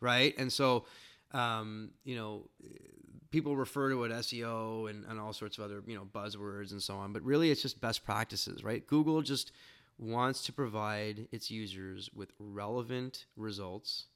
right? 0.00 0.34
And 0.38 0.52
so 0.52 0.84
um, 1.32 1.90
you 2.04 2.16
know 2.16 2.48
people 3.30 3.56
refer 3.56 3.90
to 3.90 4.04
it 4.04 4.12
SEO 4.12 4.88
and, 4.88 5.04
and 5.04 5.20
all 5.20 5.34
sorts 5.34 5.58
of 5.58 5.64
other 5.64 5.82
you 5.86 5.94
know 5.94 6.06
buzzwords 6.12 6.72
and 6.72 6.82
so 6.82 6.94
on 6.96 7.12
but 7.12 7.22
really 7.22 7.50
it's 7.50 7.60
just 7.60 7.80
best 7.80 8.04
practices 8.04 8.64
right? 8.64 8.86
Google 8.86 9.20
just 9.22 9.52
wants 9.98 10.42
to 10.46 10.52
provide 10.52 11.28
its 11.32 11.50
users 11.50 12.08
with 12.14 12.32
relevant 12.38 13.26
results, 13.36 14.06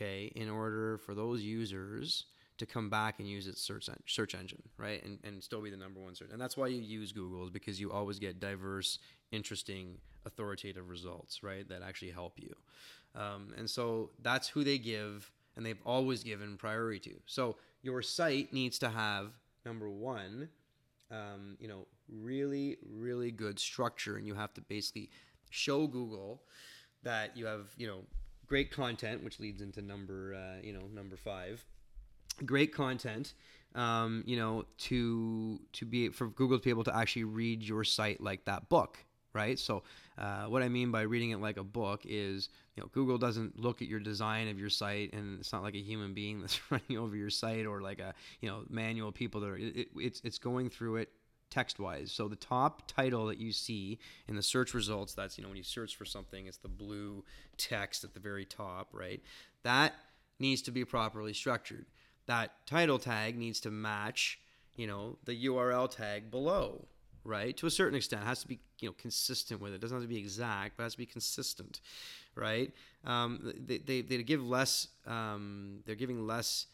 okay, 0.00 0.32
in 0.34 0.48
order 0.48 0.98
for 0.98 1.14
those 1.14 1.42
users 1.42 2.26
to 2.58 2.66
come 2.66 2.90
back 2.90 3.18
and 3.18 3.28
use 3.28 3.46
its 3.46 3.62
search 3.62 3.88
en- 3.88 3.96
search 4.06 4.34
engine, 4.34 4.62
right, 4.76 5.02
and 5.04 5.18
and 5.24 5.42
still 5.42 5.60
be 5.60 5.70
the 5.70 5.76
number 5.76 6.00
one 6.00 6.14
search. 6.14 6.30
And 6.30 6.40
that's 6.40 6.56
why 6.56 6.68
you 6.68 6.80
use 6.80 7.12
Google 7.12 7.44
is 7.44 7.50
because 7.50 7.80
you 7.80 7.90
always 7.92 8.18
get 8.18 8.40
diverse, 8.40 8.98
interesting, 9.32 9.98
authoritative 10.26 10.88
results, 10.88 11.42
right, 11.42 11.68
that 11.68 11.82
actually 11.82 12.10
help 12.10 12.38
you. 12.38 12.54
Um, 13.14 13.54
and 13.56 13.68
so 13.68 14.10
that's 14.22 14.48
who 14.48 14.62
they 14.62 14.78
give, 14.78 15.30
and 15.56 15.64
they've 15.64 15.80
always 15.84 16.22
given 16.22 16.56
priority 16.56 17.00
to. 17.10 17.16
So 17.26 17.56
your 17.82 18.02
site 18.02 18.52
needs 18.52 18.78
to 18.80 18.88
have 18.88 19.32
number 19.64 19.90
one, 19.90 20.48
um, 21.10 21.56
you 21.58 21.66
know, 21.68 21.86
really, 22.08 22.76
really 22.88 23.30
good 23.30 23.58
structure, 23.58 24.16
and 24.16 24.26
you 24.26 24.34
have 24.34 24.54
to 24.54 24.60
basically 24.60 25.10
show 25.50 25.86
Google 25.86 26.42
that 27.02 27.36
you 27.36 27.46
have, 27.46 27.68
you 27.76 27.86
know, 27.86 28.00
great 28.50 28.70
content, 28.72 29.24
which 29.24 29.40
leads 29.40 29.62
into 29.62 29.80
number, 29.80 30.34
uh, 30.34 30.60
you 30.62 30.74
know, 30.74 30.82
number 30.92 31.16
five, 31.16 31.64
great 32.44 32.74
content. 32.74 33.32
Um, 33.76 34.24
you 34.26 34.36
know, 34.36 34.64
to 34.78 35.60
to 35.74 35.86
be 35.86 36.08
for 36.08 36.26
Google 36.26 36.58
to 36.58 36.64
be 36.64 36.70
able 36.70 36.84
to 36.84 36.94
actually 36.94 37.24
read 37.24 37.62
your 37.62 37.84
site 37.84 38.20
like 38.20 38.44
that 38.46 38.68
book, 38.68 38.98
right? 39.32 39.56
So, 39.56 39.84
uh, 40.18 40.46
what 40.46 40.64
I 40.64 40.68
mean 40.68 40.90
by 40.90 41.02
reading 41.02 41.30
it 41.30 41.40
like 41.40 41.56
a 41.56 41.62
book 41.62 42.02
is, 42.04 42.48
you 42.74 42.82
know, 42.82 42.88
Google 42.92 43.16
doesn't 43.16 43.60
look 43.60 43.80
at 43.80 43.86
your 43.86 44.00
design 44.00 44.48
of 44.48 44.58
your 44.58 44.70
site, 44.70 45.12
and 45.12 45.38
it's 45.38 45.52
not 45.52 45.62
like 45.62 45.76
a 45.76 45.80
human 45.80 46.14
being 46.14 46.40
that's 46.42 46.60
running 46.72 46.98
over 46.98 47.14
your 47.14 47.30
site 47.30 47.64
or 47.64 47.80
like 47.80 48.00
a, 48.00 48.12
you 48.40 48.48
know, 48.48 48.64
manual 48.68 49.12
people 49.12 49.40
that 49.42 49.50
are. 49.50 49.56
It, 49.56 49.88
it's 49.94 50.20
it's 50.24 50.38
going 50.38 50.68
through 50.68 50.96
it 50.96 51.10
text 51.50 51.78
wise. 51.78 52.12
So 52.12 52.28
the 52.28 52.36
top 52.36 52.86
title 52.86 53.26
that 53.26 53.38
you 53.38 53.52
see 53.52 53.98
in 54.28 54.36
the 54.36 54.42
search 54.42 54.74
results, 54.74 55.14
that's 55.14 55.36
you 55.36 55.42
know 55.42 55.48
when 55.48 55.56
you 55.56 55.64
search 55.64 55.96
for 55.96 56.04
something, 56.04 56.46
it's 56.46 56.58
the 56.58 56.68
blue 56.68 57.24
text 57.56 58.04
at 58.04 58.14
the 58.14 58.20
very 58.20 58.44
top, 58.44 58.88
right? 58.92 59.20
That 59.62 59.94
needs 60.38 60.62
to 60.62 60.70
be 60.70 60.84
properly 60.84 61.32
structured. 61.32 61.86
That 62.26 62.52
title 62.66 62.98
tag 62.98 63.36
needs 63.36 63.60
to 63.60 63.70
match, 63.70 64.38
you 64.76 64.86
know, 64.86 65.18
the 65.24 65.46
URL 65.46 65.90
tag 65.90 66.30
below, 66.30 66.86
right? 67.24 67.56
To 67.58 67.66
a 67.66 67.70
certain 67.70 67.96
extent, 67.96 68.22
it 68.22 68.26
has 68.26 68.40
to 68.42 68.48
be 68.48 68.60
you 68.80 68.88
know 68.88 68.94
consistent 68.98 69.60
with 69.60 69.72
it. 69.72 69.76
it 69.76 69.80
doesn't 69.80 69.96
have 69.96 70.04
to 70.04 70.08
be 70.08 70.18
exact, 70.18 70.76
but 70.76 70.84
it 70.84 70.86
has 70.86 70.92
to 70.92 70.98
be 70.98 71.06
consistent, 71.06 71.80
right? 72.34 72.72
Um, 73.04 73.52
they, 73.66 73.78
they, 73.78 74.02
they 74.02 74.22
give 74.22 74.44
less. 74.44 74.88
Um, 75.06 75.80
they're 75.86 75.94
giving 75.94 76.26
less 76.26 76.66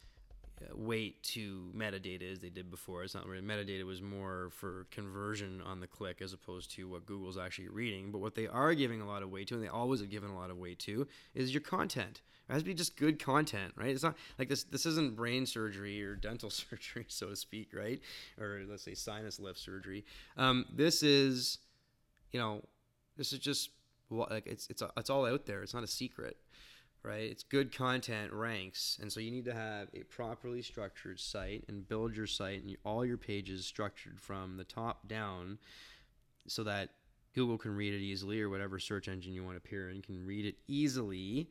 weight 0.73 1.23
to 1.23 1.71
metadata 1.77 2.33
as 2.33 2.39
they 2.41 2.49
did 2.49 2.71
before. 2.71 3.05
It's 3.05 3.15
not 3.15 3.27
really 3.27 3.45
metadata 3.45 3.85
was 3.85 4.01
more 4.01 4.49
for 4.51 4.87
conversion 4.91 5.61
on 5.63 5.81
the 5.81 5.87
click 5.87 6.23
as 6.23 6.33
opposed 6.33 6.71
to 6.73 6.89
what 6.89 7.07
Google's 7.07 7.39
actually 7.39 7.69
reading. 7.69 8.11
But 8.11 8.19
what 8.19 8.35
they 8.35 8.47
are 8.47 8.75
giving 8.75 9.01
a 9.01 9.07
lot 9.07 9.23
of 9.23 9.31
weight 9.31 9.49
to, 9.49 9.55
and 9.55 9.63
they 9.63 9.69
always 9.69 10.01
have 10.01 10.11
given 10.11 10.31
a 10.31 10.37
lot 10.37 10.51
of 10.51 10.59
weight 10.59 10.79
to, 10.81 11.07
is 11.35 11.53
your 11.53 11.61
content. 11.61 12.23
It 12.49 12.53
has 12.53 12.63
to 12.63 12.67
be 12.67 12.75
just 12.75 12.97
good 12.97 13.23
content, 13.23 13.75
right? 13.77 13.91
It's 13.91 14.03
not 14.03 14.17
like 14.39 14.49
this. 14.49 14.63
This 14.65 14.87
isn't 14.87 15.17
brain 15.17 15.47
surgery 15.47 16.03
or 16.03 16.15
dental 16.17 16.51
surgery, 16.51 17.07
so 17.09 17.29
to 17.29 17.37
speak, 17.37 17.71
right? 17.75 18.01
Or 18.41 18.63
let's 18.69 18.85
say 18.85 18.95
sinus 18.95 19.41
lift 19.41 19.59
surgery. 19.59 20.05
Um, 20.37 20.65
this 20.73 21.03
is, 21.03 21.59
you 22.33 22.41
know, 22.41 22.63
this 23.17 23.33
is 23.33 23.41
just 23.41 23.71
like 24.11 24.47
it's 24.47 24.69
it's 24.71 24.83
it's 24.97 25.11
all 25.11 25.27
out 25.27 25.47
there. 25.47 25.63
It's 25.63 25.75
not 25.75 25.85
a 25.85 25.89
secret 25.89 26.37
right? 27.07 27.31
It's 27.31 27.45
good 27.45 27.75
content 27.75 28.33
ranks, 28.33 28.99
and 29.01 29.13
so 29.13 29.21
you 29.21 29.31
need 29.31 29.45
to 29.45 29.55
have 29.55 29.89
a 29.95 30.03
properly 30.05 30.61
structured 30.61 31.21
site 31.21 31.65
and 31.69 31.89
build 31.89 32.17
your 32.17 32.27
site 32.27 32.63
and 32.63 32.77
all 32.85 33.05
your 33.05 33.17
pages 33.17 33.65
structured 33.65 34.21
from 34.21 34.57
the 34.57 34.65
top 34.65 35.07
down, 35.07 35.59
so 36.49 36.65
that 36.65 36.91
Google 37.35 37.59
can 37.59 37.77
read 37.77 37.95
it 37.95 38.01
easily, 38.01 38.41
or 38.41 38.51
whatever 38.51 38.79
search 38.79 39.09
engine 39.09 39.33
you 39.33 39.45
want 39.45 39.55
to 39.55 39.59
appear 39.59 39.91
in 39.91 40.03
can 40.03 40.27
read 40.27 40.45
it 40.47 40.57
easily. 40.67 41.49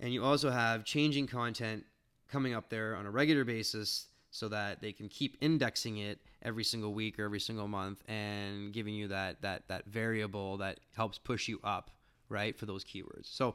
And 0.00 0.12
you 0.12 0.24
also 0.24 0.50
have 0.50 0.84
changing 0.84 1.26
content 1.26 1.84
coming 2.28 2.54
up 2.54 2.70
there 2.70 2.96
on 2.96 3.06
a 3.06 3.10
regular 3.10 3.44
basis 3.44 4.06
so 4.30 4.48
that 4.48 4.80
they 4.82 4.92
can 4.92 5.08
keep 5.08 5.36
indexing 5.40 5.98
it 5.98 6.18
every 6.42 6.64
single 6.64 6.92
week 6.92 7.18
or 7.18 7.24
every 7.24 7.40
single 7.40 7.68
month 7.68 8.02
and 8.08 8.72
giving 8.72 8.94
you 8.94 9.08
that 9.08 9.40
that 9.42 9.66
that 9.68 9.86
variable 9.86 10.58
that 10.58 10.78
helps 10.94 11.18
push 11.18 11.48
you 11.48 11.58
up 11.64 11.90
right 12.28 12.58
for 12.58 12.66
those 12.66 12.84
keywords 12.84 13.24
so 13.24 13.54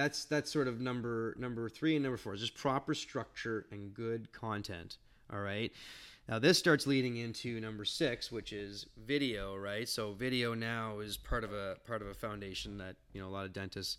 that's 0.00 0.24
that's 0.24 0.50
sort 0.50 0.66
of 0.66 0.80
number 0.80 1.34
number 1.38 1.68
three 1.68 1.94
and 1.96 2.02
number 2.02 2.16
four 2.16 2.34
is 2.34 2.40
just 2.40 2.54
proper 2.54 2.94
structure 2.94 3.66
and 3.70 3.92
good 3.94 4.32
content 4.32 4.96
all 5.32 5.40
right? 5.40 5.72
Now 6.28 6.38
this 6.38 6.58
starts 6.58 6.86
leading 6.86 7.18
into 7.18 7.60
number 7.60 7.84
six 7.84 8.32
which 8.32 8.52
is 8.52 8.86
video 8.96 9.56
right? 9.56 9.88
So 9.88 10.12
video 10.12 10.54
now 10.54 11.00
is 11.00 11.16
part 11.16 11.44
of 11.44 11.52
a 11.52 11.76
part 11.86 12.02
of 12.02 12.08
a 12.08 12.14
foundation 12.14 12.78
that 12.78 12.96
you 13.12 13.20
know 13.20 13.28
a 13.28 13.30
lot 13.30 13.44
of 13.44 13.52
dentists 13.52 13.98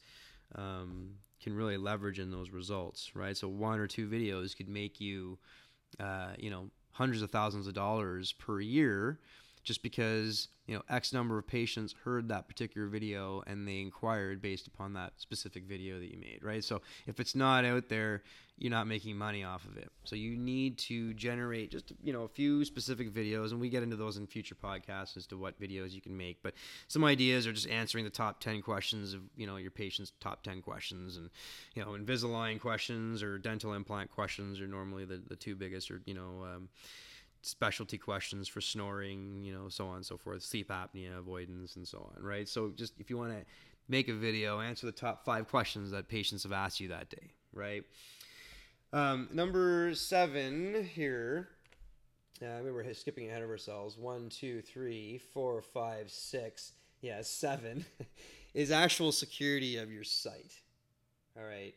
um, 0.55 1.11
can 1.41 1.55
really 1.55 1.77
leverage 1.77 2.19
in 2.19 2.31
those 2.31 2.49
results 2.49 3.11
right? 3.15 3.37
So 3.37 3.47
one 3.47 3.79
or 3.79 3.87
two 3.87 4.07
videos 4.07 4.57
could 4.57 4.69
make 4.69 4.99
you 4.99 5.37
uh, 5.99 6.33
you 6.37 6.49
know 6.49 6.69
hundreds 6.91 7.21
of 7.21 7.29
thousands 7.29 7.67
of 7.67 7.73
dollars 7.73 8.33
per 8.33 8.59
year 8.59 9.19
just 9.63 9.83
because 9.83 10.47
you 10.67 10.75
know 10.75 10.81
x 10.89 11.13
number 11.13 11.37
of 11.37 11.47
patients 11.47 11.95
heard 12.03 12.29
that 12.29 12.47
particular 12.47 12.87
video 12.87 13.43
and 13.47 13.67
they 13.67 13.79
inquired 13.79 14.41
based 14.41 14.67
upon 14.67 14.93
that 14.93 15.13
specific 15.17 15.63
video 15.63 15.99
that 15.99 16.11
you 16.11 16.19
made 16.19 16.39
right? 16.41 16.63
So 16.63 16.81
if 17.07 17.19
it's 17.19 17.35
not 17.35 17.65
out 17.65 17.89
there 17.89 18.23
you're 18.61 18.69
not 18.69 18.85
making 18.85 19.17
money 19.17 19.43
off 19.43 19.65
of 19.65 19.75
it. 19.75 19.89
So 20.03 20.15
you 20.15 20.37
need 20.37 20.77
to 20.79 21.15
generate 21.15 21.71
just 21.71 21.91
you 22.03 22.13
know 22.13 22.23
a 22.23 22.27
few 22.27 22.63
specific 22.63 23.11
videos 23.11 23.51
and 23.51 23.59
we 23.59 23.69
get 23.69 23.81
into 23.81 23.95
those 23.95 24.17
in 24.17 24.27
future 24.27 24.53
podcasts 24.53 25.17
as 25.17 25.25
to 25.27 25.37
what 25.37 25.59
videos 25.59 25.93
you 25.93 26.01
can 26.01 26.15
make. 26.15 26.43
But 26.43 26.53
some 26.87 27.03
ideas 27.03 27.47
are 27.47 27.53
just 27.53 27.67
answering 27.67 28.03
the 28.03 28.11
top 28.11 28.39
10 28.39 28.61
questions 28.61 29.15
of 29.15 29.21
you 29.35 29.47
know 29.47 29.57
your 29.57 29.71
patient's 29.71 30.11
top 30.21 30.43
10 30.43 30.61
questions 30.61 31.17
and 31.17 31.31
you 31.73 31.83
know 31.83 31.91
invisalign 31.91 32.59
questions 32.59 33.23
or 33.23 33.39
dental 33.39 33.73
implant 33.73 34.11
questions 34.11 34.61
are 34.61 34.67
normally 34.67 35.05
the, 35.05 35.19
the 35.27 35.35
two 35.35 35.55
biggest 35.55 35.89
or 35.89 36.01
you 36.05 36.13
know 36.13 36.43
um, 36.43 36.69
specialty 37.41 37.97
questions 37.97 38.47
for 38.47 38.61
snoring, 38.61 39.43
you 39.43 39.53
know, 39.53 39.69
so 39.69 39.87
on 39.87 39.97
and 39.97 40.05
so 40.05 40.17
forth, 40.17 40.43
sleep 40.43 40.69
apnea 40.69 41.17
avoidance, 41.17 41.75
and 41.75 41.87
so 41.87 42.11
on, 42.15 42.23
right? 42.23 42.47
So 42.47 42.71
just 42.75 42.93
if 42.99 43.09
you 43.09 43.17
want 43.17 43.31
to 43.31 43.45
make 43.87 44.07
a 44.07 44.13
video, 44.13 44.59
answer 44.59 44.85
the 44.85 44.91
top 44.91 45.25
five 45.25 45.47
questions 45.47 45.91
that 45.91 46.07
patients 46.07 46.43
have 46.43 46.51
asked 46.51 46.79
you 46.79 46.89
that 46.89 47.09
day, 47.09 47.31
right? 47.53 47.83
Um, 48.93 49.29
number 49.33 49.93
seven 49.95 50.87
here. 50.93 51.49
Uh, 52.41 52.57
maybe 52.57 52.71
we're 52.71 52.93
skipping 52.93 53.29
ahead 53.29 53.43
of 53.43 53.49
ourselves. 53.49 53.97
One, 53.97 54.29
two, 54.29 54.61
three, 54.61 55.19
four, 55.33 55.61
five, 55.61 56.09
six. 56.09 56.73
Yeah, 57.01 57.21
seven 57.21 57.85
is 58.53 58.71
actual 58.71 59.11
security 59.11 59.77
of 59.77 59.91
your 59.91 60.03
site. 60.03 60.53
All 61.37 61.43
right. 61.43 61.73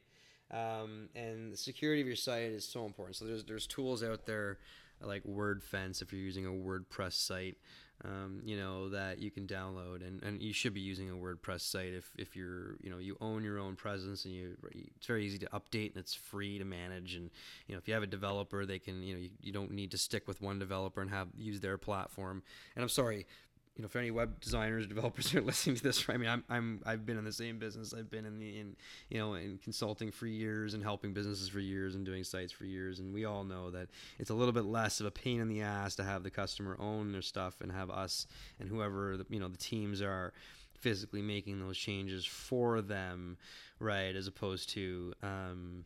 Um, 0.51 1.09
and 1.15 1.53
the 1.53 1.57
security 1.57 2.01
of 2.01 2.07
your 2.07 2.17
site 2.17 2.53
is 2.53 2.65
so 2.65 2.85
important. 2.87 3.17
So 3.17 3.25
there's 3.25 3.45
there's 3.45 3.67
tools 3.67 4.03
out 4.03 4.27
there 4.27 4.59
like 5.07 5.25
WordFence 5.25 6.03
if 6.03 6.13
you're 6.13 6.23
using 6.23 6.47
a 6.47 6.51
WordPress 6.51 7.13
site, 7.13 7.57
um, 8.05 8.41
you 8.45 8.57
know 8.57 8.89
that 8.91 9.19
you 9.19 9.31
can 9.31 9.47
download, 9.47 10.07
and, 10.07 10.23
and 10.23 10.43
you 10.43 10.53
should 10.53 10.75
be 10.75 10.81
using 10.81 11.11
a 11.11 11.15
WordPress 11.15 11.61
site 11.61 11.93
if, 11.95 12.11
if 12.19 12.37
you're 12.37 12.77
you 12.83 12.91
know 12.91 12.99
you 12.99 13.17
own 13.21 13.45
your 13.45 13.59
own 13.59 13.77
presence 13.77 14.25
and 14.25 14.35
you 14.35 14.57
it's 14.97 15.07
very 15.07 15.25
easy 15.25 15.39
to 15.39 15.47
update 15.47 15.89
and 15.91 15.99
it's 15.99 16.15
free 16.15 16.59
to 16.59 16.65
manage, 16.65 17.15
and 17.15 17.31
you 17.67 17.75
know 17.75 17.79
if 17.79 17.87
you 17.87 17.95
have 17.95 18.03
a 18.03 18.09
developer, 18.09 18.67
they 18.67 18.79
can 18.79 19.03
you 19.03 19.15
know 19.15 19.21
you, 19.21 19.31
you 19.41 19.53
don't 19.53 19.71
need 19.71 19.91
to 19.93 19.99
stick 19.99 20.27
with 20.27 20.43
one 20.43 20.59
developer 20.59 21.01
and 21.01 21.11
have 21.11 21.29
use 21.37 21.61
their 21.61 21.79
platform. 21.79 22.43
And 22.75 22.83
I'm 22.83 22.89
sorry, 22.89 23.27
you 23.77 23.83
know, 23.83 23.89
for 23.89 23.99
any 23.99 24.11
web 24.11 24.41
designers, 24.41 24.87
developers 24.95 25.35
are 25.35 25.41
listening 25.41 25.77
to 25.77 25.83
this, 25.83 26.05
I 26.09 26.17
mean, 26.17 26.29
I'm, 26.29 26.45
I'm, 26.49 26.81
I've 26.87 27.05
been 27.05 27.19
in 27.19 27.25
the 27.25 27.33
same 27.33 27.59
business. 27.59 27.93
I've 27.93 28.11
been 28.11 28.25
in 28.25 28.39
the, 28.39 28.59
in, 28.59 28.77
you 29.09 29.19
know, 29.19 29.35
in 29.35 29.59
consulting 29.63 30.11
for 30.11 30.27
years 30.27 30.75
and 30.75 30.83
helping 30.83 31.13
businesses 31.13 31.49
for 31.49 31.61
years 31.61 31.95
and 31.95 32.07
doing 32.07 32.25
sites 32.25 32.53
for 32.53 32.65
years. 32.65 33.01
And 33.01 33.13
we 33.13 33.25
all 33.25 33.45
know 33.45 33.71
that 33.71 33.89
it's 34.19 34.31
a 34.31 34.35
little 34.35 34.53
bit 34.53 34.65
less 34.65 35.01
of 35.01 35.07
a 35.07 35.11
pain 35.11 35.41
in 35.41 35.49
the 35.49 35.63
ass 35.63 35.97
to 35.97 36.05
have 36.05 36.23
the 36.23 36.31
customer 36.31 36.77
own 36.79 37.13
their 37.13 37.23
stuff 37.23 37.61
and 37.61 37.73
have 37.73 37.91
us 37.91 38.27
and 38.61 38.69
whoever, 38.69 39.17
the, 39.17 39.27
you 39.29 39.41
know, 39.41 39.49
the 39.49 39.59
teams 39.59 40.01
are 40.01 40.33
physically 40.79 41.23
making 41.23 41.59
those 41.59 41.79
changes 41.79 42.25
for 42.25 42.81
them, 42.81 43.37
right? 43.81 44.15
As 44.15 44.27
opposed 44.27 44.71
to, 44.71 45.15
um, 45.23 45.85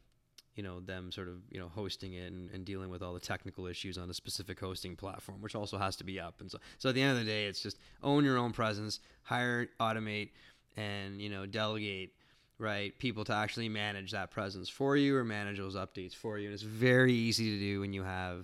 you 0.59 0.65
know 0.65 0.81
them 0.81 1.12
sort 1.12 1.29
of 1.29 1.37
you 1.53 1.61
know 1.61 1.69
hosting 1.69 2.15
it 2.15 2.33
and, 2.33 2.50
and, 2.50 2.65
dealing 2.65 2.91
with 2.91 3.00
all 3.00 3.15
the 3.15 3.21
technical 3.21 3.69
issues 3.69 3.97
on 3.97 4.11
a 4.11 4.15
specific 4.15 4.59
hosting 4.59 4.97
platform 4.97 5.41
which 5.41 5.55
also 5.55 5.79
has 5.79 5.95
to 5.95 6.05
be 6.05 6.19
up. 6.19 6.41
And 6.41 6.50
so 6.50 6.59
so 6.79 6.88
at 6.88 6.97
the 6.97 7.00
end 7.00 7.12
of 7.12 7.25
the 7.25 7.31
day 7.31 7.47
it's 7.47 7.62
just 7.62 7.79
own 8.03 8.25
your 8.25 8.37
own 8.37 8.50
presence 8.50 8.99
hire 9.23 9.69
automate 9.81 10.31
and 10.77 11.23
you 11.23 11.31
know 11.31 11.47
delegate 11.47 12.12
right 12.59 12.99
people 12.99 13.25
to 13.27 13.33
actually 13.33 13.69
manage 13.69 14.11
that 14.11 14.33
presence 14.33 14.69
for 14.69 14.97
you 14.97 15.17
or 15.17 15.23
manage 15.23 15.59
those 15.59 15.77
updates 15.77 16.15
for 16.15 16.38
you. 16.38 16.47
And 16.47 16.55
it's 16.55 16.65
very 16.65 17.15
easy 17.15 17.53
to 17.53 17.59
do 17.61 17.81
when 17.81 17.93
you 17.93 18.03
have 18.03 18.38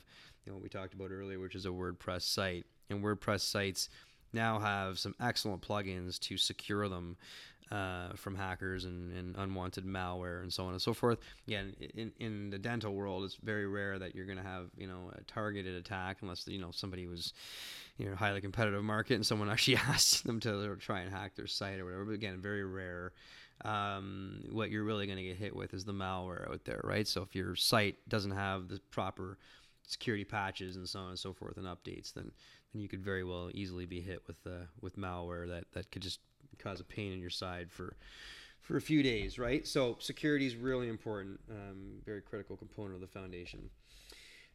you 0.46 0.52
know 0.52 0.54
what 0.54 0.62
we 0.62 0.68
talked 0.68 0.94
about 0.94 1.10
earlier 1.10 1.40
which 1.40 1.56
is 1.56 1.66
a 1.66 1.70
wordpress 1.70 2.22
site. 2.22 2.64
And 2.90 3.02
wordpress 3.02 3.40
sites 3.40 3.88
now 4.32 4.60
have 4.60 5.00
some 5.00 5.16
excellent 5.20 5.62
plugins 5.62 6.20
to 6.20 6.36
secure 6.36 6.88
them 6.88 7.16
uh, 7.70 8.12
from 8.14 8.36
hackers 8.36 8.84
and, 8.84 9.12
and, 9.16 9.34
unwanted 9.36 9.86
malware 9.86 10.42
and 10.42 10.52
so 10.52 10.64
on 10.64 10.72
and 10.72 10.82
so 10.82 10.92
forth. 10.92 11.18
Again, 11.46 11.74
in, 11.94 12.12
in 12.20 12.50
the 12.50 12.58
dental 12.58 12.92
world, 12.92 13.24
it's 13.24 13.36
very 13.36 13.66
rare 13.66 13.98
that 13.98 14.14
you're 14.14 14.26
going 14.26 14.38
to 14.38 14.44
have 14.44 14.66
you 14.76 14.86
know 14.86 15.10
a 15.14 15.22
targeted 15.22 15.74
attack 15.74 16.18
unless 16.20 16.46
you 16.46 16.58
know 16.58 16.70
somebody 16.72 17.06
was 17.06 17.32
you 17.96 18.08
know 18.08 18.14
highly 18.14 18.40
competitive 18.40 18.84
market 18.84 19.14
and 19.14 19.26
someone 19.26 19.50
actually 19.50 19.76
asked 19.76 20.24
them 20.24 20.40
to 20.40 20.76
try 20.76 21.00
and 21.00 21.10
hack 21.10 21.34
their 21.36 21.46
site 21.46 21.80
or 21.80 21.84
whatever. 21.84 22.04
But 22.04 22.14
again, 22.14 22.40
very 22.40 22.64
rare. 22.64 23.12
Um, 23.64 24.44
what 24.50 24.70
you're 24.70 24.84
really 24.84 25.06
going 25.06 25.18
to 25.18 25.24
get 25.24 25.36
hit 25.36 25.54
with 25.54 25.74
is 25.74 25.84
the 25.84 25.92
malware 25.92 26.50
out 26.50 26.64
there, 26.64 26.80
right? 26.84 27.06
So 27.06 27.22
if 27.22 27.34
your 27.34 27.54
site 27.54 27.96
doesn't 28.08 28.32
have 28.32 28.68
the 28.68 28.80
proper 28.90 29.38
security 29.86 30.24
patches 30.24 30.76
and 30.76 30.88
so 30.88 31.00
on 31.00 31.10
and 31.10 31.18
so 31.18 31.32
forth 31.32 31.56
and 31.56 31.66
updates, 31.66 32.12
then 32.12 32.30
then 32.72 32.82
you 32.82 32.88
could 32.88 33.02
very 33.02 33.24
well 33.24 33.50
easily 33.54 33.86
be 33.86 34.00
hit 34.00 34.22
with 34.26 34.36
uh, 34.46 34.66
with 34.82 34.96
malware 34.96 35.48
that 35.48 35.64
that 35.72 35.90
could 35.90 36.02
just 36.02 36.20
cause 36.54 36.80
a 36.80 36.84
pain 36.84 37.12
in 37.12 37.20
your 37.20 37.30
side 37.30 37.70
for 37.70 37.96
for 38.60 38.76
a 38.78 38.80
few 38.80 39.02
days, 39.02 39.38
right? 39.38 39.66
So 39.66 39.96
security 40.00 40.46
is 40.46 40.56
really 40.56 40.88
important, 40.88 41.38
um, 41.50 42.00
very 42.06 42.22
critical 42.22 42.56
component 42.56 42.94
of 42.94 43.00
the 43.02 43.06
foundation. 43.06 43.68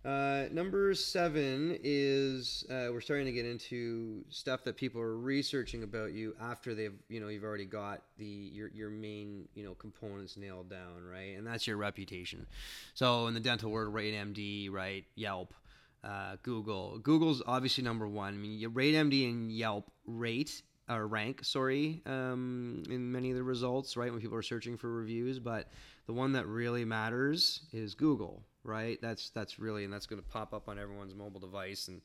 Uh, 0.04 0.46
number 0.54 0.94
seven 0.94 1.78
is 1.84 2.64
uh, 2.70 2.88
we're 2.90 3.02
starting 3.02 3.26
to 3.26 3.34
get 3.34 3.46
into 3.46 4.24
stuff 4.30 4.64
that 4.64 4.78
people 4.78 5.02
are 5.02 5.18
researching 5.18 5.84
about 5.84 6.14
you 6.14 6.34
after 6.42 6.74
they've 6.74 6.94
you 7.10 7.20
know 7.20 7.28
you've 7.28 7.44
already 7.44 7.66
got 7.66 8.02
the 8.18 8.26
your 8.26 8.70
your 8.70 8.90
main 8.90 9.46
you 9.56 9.64
know 9.64 9.74
components 9.74 10.38
nailed 10.38 10.70
down, 10.70 11.04
right? 11.04 11.38
And 11.38 11.46
that's 11.46 11.68
your 11.68 11.76
reputation. 11.76 12.48
So 12.94 13.28
in 13.28 13.34
the 13.34 13.42
dental 13.42 13.72
world, 13.72 13.94
RateMD, 13.94 14.72
right? 14.72 15.06
Yelp. 15.16 15.54
Uh, 16.02 16.38
Google. 16.44 16.98
Google's 17.00 17.44
obviously 17.46 17.84
number 17.84 18.08
one. 18.08 18.34
I 18.34 18.38
mean, 18.38 18.62
RateMD 18.72 19.30
and 19.30 19.52
Yelp 19.52 19.92
rate 20.06 20.62
or 20.90 21.08
rank, 21.08 21.44
sorry, 21.44 22.02
um, 22.06 22.84
in 22.90 23.12
many 23.12 23.32
of 23.32 23.38
the 23.38 23.44
results, 23.44 23.96
right? 23.96 24.12
When 24.12 24.20
people 24.22 24.38
are 24.38 24.44
searching 24.44 24.78
for 24.78 24.92
reviews, 24.92 25.40
but 25.40 25.68
the 26.08 26.14
one 26.14 26.34
that 26.34 26.48
really 26.48 26.86
matters 26.86 27.62
is 27.72 27.94
Google, 27.94 28.44
right? 28.64 29.00
That's 29.02 29.30
that's 29.30 29.60
really 29.60 29.84
and 29.84 29.94
that's 29.94 30.06
going 30.06 30.22
to 30.22 30.28
pop 30.28 30.54
up 30.54 30.68
on 30.68 30.80
everyone's 30.80 31.14
mobile 31.14 31.40
device 31.40 31.88
and 31.88 32.02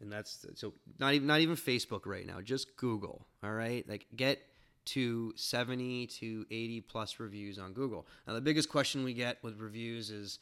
and 0.00 0.12
that's 0.12 0.44
so 0.54 0.74
not 0.98 1.14
even 1.14 1.26
not 1.26 1.40
even 1.40 1.56
Facebook 1.56 2.02
right 2.04 2.26
now, 2.26 2.40
just 2.40 2.76
Google, 2.76 3.26
all 3.42 3.52
right? 3.52 3.88
Like 3.88 4.06
get 4.14 4.40
to 4.86 5.32
70 5.36 6.06
to 6.06 6.46
80 6.48 6.80
plus 6.82 7.18
reviews 7.18 7.58
on 7.58 7.72
Google. 7.72 8.06
Now 8.26 8.34
the 8.34 8.40
biggest 8.40 8.68
question 8.68 9.02
we 9.02 9.14
get 9.14 9.42
with 9.42 9.58
reviews 9.58 10.10
is 10.10 10.38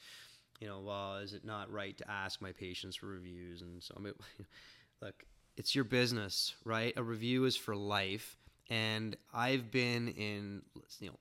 you 0.60 0.68
know, 0.68 0.80
well, 0.80 1.16
is 1.16 1.34
it 1.34 1.44
not 1.44 1.70
right 1.70 1.96
to 1.98 2.10
ask 2.10 2.40
my 2.40 2.52
patients 2.52 2.96
for 2.96 3.06
reviews? 3.06 3.62
And 3.62 3.82
so, 3.82 3.94
I 3.96 4.00
mean, 4.00 4.14
look, 5.02 5.24
it's 5.56 5.74
your 5.74 5.84
business, 5.84 6.54
right? 6.64 6.92
A 6.96 7.02
review 7.02 7.44
is 7.44 7.56
for 7.56 7.76
life. 7.76 8.36
And 8.70 9.16
I've 9.32 9.70
been 9.70 10.08
in, 10.08 10.62
you 11.00 11.08
know, 11.08 11.18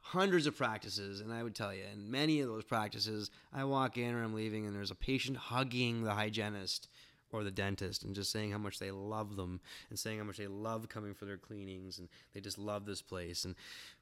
hundreds 0.00 0.46
of 0.46 0.56
practices, 0.56 1.20
and 1.20 1.32
I 1.32 1.42
would 1.42 1.54
tell 1.54 1.74
you, 1.74 1.82
in 1.92 2.10
many 2.10 2.40
of 2.40 2.48
those 2.48 2.62
practices, 2.64 3.30
I 3.52 3.64
walk 3.64 3.98
in 3.98 4.14
or 4.14 4.22
I'm 4.22 4.34
leaving, 4.34 4.66
and 4.66 4.74
there's 4.74 4.92
a 4.92 4.96
patient 4.96 5.36
hugging 5.36 6.04
the 6.04 6.12
hygienist 6.12 6.88
or 7.32 7.44
the 7.44 7.50
dentist 7.50 8.04
and 8.04 8.14
just 8.14 8.30
saying 8.30 8.52
how 8.52 8.58
much 8.58 8.78
they 8.78 8.90
love 8.90 9.36
them 9.36 9.60
and 9.90 9.98
saying 9.98 10.18
how 10.18 10.24
much 10.24 10.36
they 10.36 10.46
love 10.46 10.88
coming 10.88 11.14
for 11.14 11.24
their 11.24 11.36
cleanings 11.36 11.98
and 11.98 12.08
they 12.32 12.40
just 12.40 12.58
love 12.58 12.86
this 12.86 13.02
place 13.02 13.44
and 13.44 13.54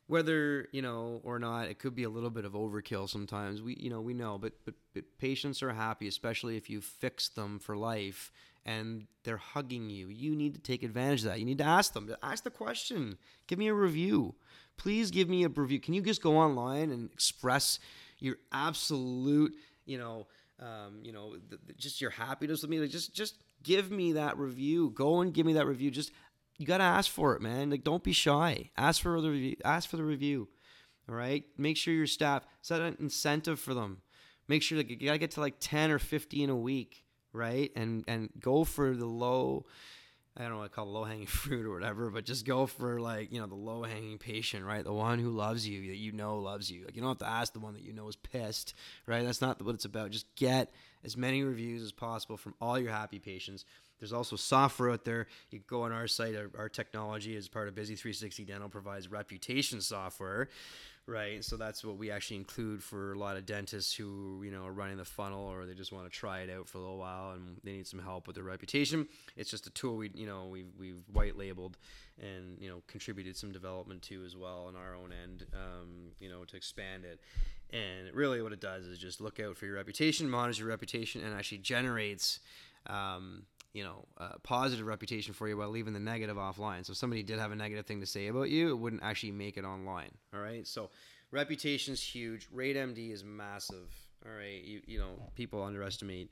whether 0.06 0.68
you 0.72 0.82
know 0.82 1.20
or 1.24 1.38
not 1.38 1.68
it 1.68 1.78
could 1.78 1.94
be 1.94 2.04
a 2.04 2.08
little 2.08 2.30
bit 2.30 2.44
of 2.44 2.52
overkill 2.52 3.08
sometimes 3.08 3.62
we 3.62 3.74
you 3.76 3.90
know 3.90 4.00
we 4.00 4.14
know 4.14 4.38
but 4.38 4.52
but, 4.64 4.74
but 4.92 5.04
patients 5.18 5.62
are 5.62 5.72
happy 5.72 6.06
especially 6.06 6.56
if 6.56 6.68
you 6.68 6.80
fix 6.80 7.28
them 7.28 7.58
for 7.58 7.76
life 7.76 8.30
and 8.66 9.06
they're 9.24 9.36
hugging 9.36 9.90
you. 9.90 10.08
You 10.08 10.34
need 10.34 10.54
to 10.54 10.60
take 10.60 10.82
advantage 10.82 11.20
of 11.20 11.26
that. 11.26 11.38
You 11.38 11.44
need 11.44 11.58
to 11.58 11.64
ask 11.64 11.92
them. 11.92 12.14
Ask 12.22 12.44
the 12.44 12.50
question. 12.50 13.18
Give 13.46 13.58
me 13.58 13.68
a 13.68 13.74
review. 13.74 14.34
Please 14.76 15.10
give 15.10 15.28
me 15.28 15.44
a 15.44 15.48
review. 15.48 15.80
Can 15.80 15.94
you 15.94 16.02
just 16.02 16.22
go 16.22 16.36
online 16.36 16.90
and 16.90 17.10
express 17.12 17.78
your 18.18 18.36
absolute, 18.52 19.54
you 19.84 19.98
know, 19.98 20.26
um, 20.60 21.00
you 21.02 21.12
know, 21.12 21.36
the, 21.36 21.58
the, 21.66 21.72
just 21.74 22.00
your 22.00 22.10
happiness 22.10 22.62
with 22.62 22.70
me? 22.70 22.80
Like 22.80 22.90
just, 22.90 23.14
just 23.14 23.36
give 23.62 23.90
me 23.90 24.12
that 24.12 24.38
review. 24.38 24.90
Go 24.90 25.20
and 25.20 25.32
give 25.32 25.46
me 25.46 25.52
that 25.54 25.66
review. 25.66 25.90
Just 25.90 26.12
you 26.58 26.66
got 26.66 26.78
to 26.78 26.84
ask 26.84 27.10
for 27.10 27.34
it, 27.34 27.42
man. 27.42 27.70
Like 27.70 27.84
don't 27.84 28.02
be 28.02 28.12
shy. 28.12 28.70
Ask 28.76 29.02
for 29.02 29.20
the 29.20 29.30
review. 29.30 29.56
Ask 29.64 29.88
for 29.88 29.96
the 29.96 30.04
review. 30.04 30.48
All 31.08 31.14
right. 31.14 31.44
Make 31.58 31.76
sure 31.76 31.92
your 31.92 32.06
staff 32.06 32.46
set 32.62 32.80
an 32.80 32.96
incentive 32.98 33.60
for 33.60 33.74
them. 33.74 34.00
Make 34.48 34.62
sure 34.62 34.76
that 34.78 34.88
you 34.90 34.96
got 34.96 35.12
to 35.12 35.18
get 35.18 35.32
to 35.32 35.40
like 35.40 35.56
ten 35.60 35.90
or 35.90 35.98
fifteen 35.98 36.50
a 36.50 36.56
week 36.56 37.03
right? 37.34 37.70
And 37.76 38.04
and 38.08 38.30
go 38.40 38.64
for 38.64 38.94
the 38.94 39.06
low. 39.06 39.66
I 40.36 40.42
don't 40.42 40.50
know 40.50 40.58
what 40.58 40.64
I 40.64 40.68
call 40.68 40.86
low 40.86 41.04
hanging 41.04 41.26
fruit 41.28 41.64
or 41.66 41.72
whatever, 41.72 42.10
but 42.10 42.24
just 42.24 42.46
go 42.46 42.66
for 42.66 43.00
like 43.00 43.32
you 43.32 43.40
know 43.40 43.46
the 43.46 43.54
low 43.54 43.82
hanging 43.82 44.18
patient, 44.18 44.64
right? 44.64 44.82
The 44.82 44.92
one 44.92 45.18
who 45.18 45.30
loves 45.30 45.68
you 45.68 45.88
that 45.88 45.96
you 45.96 46.12
know 46.12 46.38
loves 46.38 46.70
you. 46.70 46.84
Like 46.84 46.96
you 46.96 47.02
don't 47.02 47.10
have 47.10 47.18
to 47.18 47.28
ask 47.28 47.52
the 47.52 47.60
one 47.60 47.74
that 47.74 47.82
you 47.82 47.92
know 47.92 48.08
is 48.08 48.16
pissed, 48.16 48.74
right? 49.06 49.24
That's 49.24 49.40
not 49.40 49.60
what 49.62 49.74
it's 49.74 49.84
about. 49.84 50.10
Just 50.10 50.34
get 50.36 50.72
as 51.04 51.16
many 51.16 51.42
reviews 51.42 51.82
as 51.82 51.92
possible 51.92 52.36
from 52.36 52.54
all 52.60 52.78
your 52.78 52.92
happy 52.92 53.18
patients. 53.18 53.64
There's 54.00 54.12
also 54.12 54.36
software 54.36 54.90
out 54.90 55.04
there. 55.04 55.28
You 55.50 55.60
go 55.66 55.82
on 55.82 55.92
our 55.92 56.06
site. 56.06 56.34
Our, 56.34 56.50
our 56.58 56.68
technology 56.68 57.36
as 57.36 57.48
part 57.48 57.68
of 57.68 57.74
Busy 57.74 57.94
360 57.94 58.44
Dental 58.44 58.68
provides 58.68 59.08
reputation 59.08 59.80
software, 59.80 60.48
right? 61.06 61.44
So 61.44 61.56
that's 61.56 61.84
what 61.84 61.98
we 61.98 62.10
actually 62.10 62.38
include 62.38 62.82
for 62.82 63.12
a 63.12 63.18
lot 63.18 63.36
of 63.36 63.44
dentists 63.44 63.94
who 63.94 64.42
you 64.44 64.50
know 64.50 64.64
are 64.64 64.72
running 64.72 64.96
the 64.96 65.04
funnel 65.04 65.44
or 65.44 65.66
they 65.66 65.74
just 65.74 65.92
want 65.92 66.04
to 66.04 66.10
try 66.10 66.40
it 66.40 66.50
out 66.50 66.68
for 66.68 66.78
a 66.78 66.80
little 66.80 66.98
while 66.98 67.32
and 67.32 67.58
they 67.62 67.72
need 67.72 67.86
some 67.86 68.00
help 68.00 68.26
with 68.26 68.36
their 68.36 68.44
reputation. 68.44 69.06
It's 69.36 69.50
just 69.50 69.66
a 69.66 69.70
tool 69.70 69.96
we 69.96 70.10
you 70.14 70.26
know 70.26 70.46
we've 70.50 70.72
we've 70.78 71.02
white 71.12 71.36
labeled 71.36 71.76
and 72.20 72.56
you 72.60 72.68
know 72.68 72.82
contributed 72.86 73.36
some 73.36 73.52
development 73.52 74.02
to 74.02 74.24
as 74.24 74.36
well 74.36 74.66
on 74.68 74.76
our 74.76 74.94
own 74.94 75.12
end, 75.12 75.46
um, 75.52 76.12
you 76.20 76.28
know, 76.28 76.44
to 76.44 76.56
expand 76.56 77.04
it. 77.04 77.20
And 77.70 78.14
really, 78.14 78.40
what 78.40 78.52
it 78.52 78.60
does 78.60 78.84
is 78.84 78.98
just 78.98 79.20
look 79.20 79.40
out 79.40 79.56
for 79.56 79.66
your 79.66 79.74
reputation, 79.74 80.30
monitor 80.30 80.60
your 80.60 80.68
reputation, 80.68 81.24
and 81.24 81.34
actually 81.34 81.58
generates. 81.58 82.40
Um, 82.86 83.44
you 83.74 83.82
know, 83.82 84.06
positive 84.44 84.86
reputation 84.86 85.34
for 85.34 85.48
you 85.48 85.56
while 85.56 85.68
leaving 85.68 85.92
the 85.92 86.00
negative 86.00 86.36
offline. 86.36 86.86
So 86.86 86.92
if 86.92 86.96
somebody 86.96 87.22
did 87.22 87.38
have 87.40 87.50
a 87.50 87.56
negative 87.56 87.84
thing 87.84 88.00
to 88.00 88.06
say 88.06 88.28
about 88.28 88.48
you, 88.48 88.70
it 88.70 88.78
wouldn't 88.78 89.02
actually 89.02 89.32
make 89.32 89.56
it 89.58 89.64
online. 89.64 90.12
All 90.32 90.40
right. 90.40 90.66
So 90.66 90.90
reputation's 91.32 92.00
huge. 92.00 92.48
RateMD 92.50 93.12
is 93.12 93.24
massive. 93.24 93.92
All 94.24 94.32
right. 94.32 94.62
You, 94.62 94.80
you 94.86 94.98
know, 94.98 95.20
people 95.34 95.62
underestimate. 95.62 96.30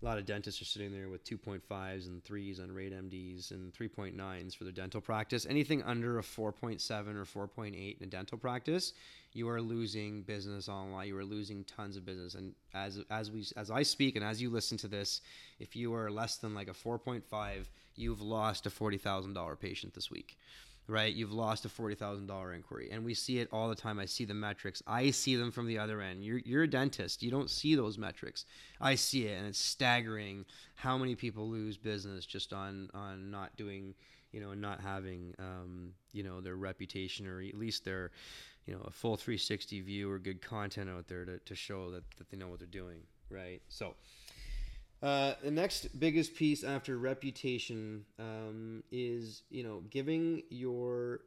A 0.00 0.04
lot 0.04 0.18
of 0.18 0.26
dentists 0.26 0.62
are 0.62 0.64
sitting 0.64 0.92
there 0.92 1.08
with 1.08 1.24
2.5s 1.24 2.06
and 2.06 2.22
3s 2.22 2.62
on 2.62 2.68
RateMDs 2.68 3.50
and 3.50 3.72
3.9s 3.74 4.54
for 4.54 4.62
their 4.62 4.72
dental 4.72 5.00
practice. 5.00 5.44
Anything 5.50 5.82
under 5.82 6.20
a 6.20 6.22
4.7 6.22 7.16
or 7.16 7.48
4.8 7.48 7.98
in 7.98 8.04
a 8.04 8.06
dental 8.06 8.38
practice, 8.38 8.92
you 9.32 9.48
are 9.48 9.60
losing 9.60 10.22
business 10.22 10.68
online. 10.68 11.08
You 11.08 11.18
are 11.18 11.24
losing 11.24 11.64
tons 11.64 11.96
of 11.96 12.04
business. 12.04 12.34
And 12.34 12.54
as 12.74 13.00
as 13.10 13.30
we 13.30 13.44
as 13.56 13.70
I 13.70 13.82
speak 13.82 14.16
and 14.16 14.24
as 14.24 14.40
you 14.40 14.50
listen 14.50 14.78
to 14.78 14.88
this, 14.88 15.20
if 15.58 15.76
you 15.76 15.94
are 15.94 16.10
less 16.10 16.36
than 16.36 16.54
like 16.54 16.68
a 16.68 16.72
4.5, 16.72 17.22
you've 17.94 18.20
lost 18.20 18.66
a 18.66 18.70
$40,000 18.70 19.60
patient 19.60 19.94
this 19.94 20.10
week. 20.10 20.38
Right? 20.86 21.14
You've 21.14 21.32
lost 21.32 21.66
a 21.66 21.68
$40,000 21.68 22.54
inquiry. 22.54 22.88
And 22.90 23.04
we 23.04 23.12
see 23.12 23.40
it 23.40 23.48
all 23.52 23.68
the 23.68 23.74
time. 23.74 23.98
I 23.98 24.06
see 24.06 24.24
the 24.24 24.32
metrics. 24.32 24.82
I 24.86 25.10
see 25.10 25.36
them 25.36 25.50
from 25.50 25.66
the 25.66 25.78
other 25.78 26.00
end. 26.00 26.24
You're, 26.24 26.38
you're 26.38 26.62
a 26.62 26.70
dentist. 26.70 27.22
You 27.22 27.30
don't 27.30 27.50
see 27.50 27.74
those 27.74 27.98
metrics. 27.98 28.46
I 28.80 28.94
see 28.94 29.26
it, 29.26 29.36
and 29.36 29.48
it's 29.48 29.58
staggering 29.58 30.46
how 30.76 30.96
many 30.96 31.14
people 31.14 31.46
lose 31.46 31.76
business 31.76 32.24
just 32.24 32.54
on, 32.54 32.88
on 32.94 33.30
not 33.30 33.54
doing, 33.58 33.92
you 34.32 34.40
know, 34.40 34.54
not 34.54 34.80
having, 34.80 35.34
um, 35.38 35.92
you 36.12 36.22
know, 36.22 36.40
their 36.40 36.56
reputation 36.56 37.26
or 37.26 37.42
at 37.42 37.58
least 37.58 37.84
their, 37.84 38.10
you 38.68 38.74
know 38.74 38.82
a 38.84 38.90
full 38.90 39.16
360 39.16 39.80
view 39.80 40.10
or 40.10 40.18
good 40.18 40.42
content 40.42 40.90
out 40.90 41.08
there 41.08 41.24
to, 41.24 41.38
to 41.38 41.54
show 41.54 41.90
that, 41.90 42.04
that 42.18 42.30
they 42.30 42.36
know 42.36 42.48
what 42.48 42.58
they're 42.58 42.68
doing 42.68 43.00
right? 43.30 43.60
So 43.68 43.94
uh, 45.02 45.34
the 45.42 45.50
next 45.50 45.98
biggest 45.98 46.34
piece 46.34 46.64
after 46.64 46.98
reputation 46.98 48.04
um, 48.18 48.82
is 48.90 49.42
you 49.50 49.62
know 49.62 49.82
giving 49.90 50.42
your 50.50 51.20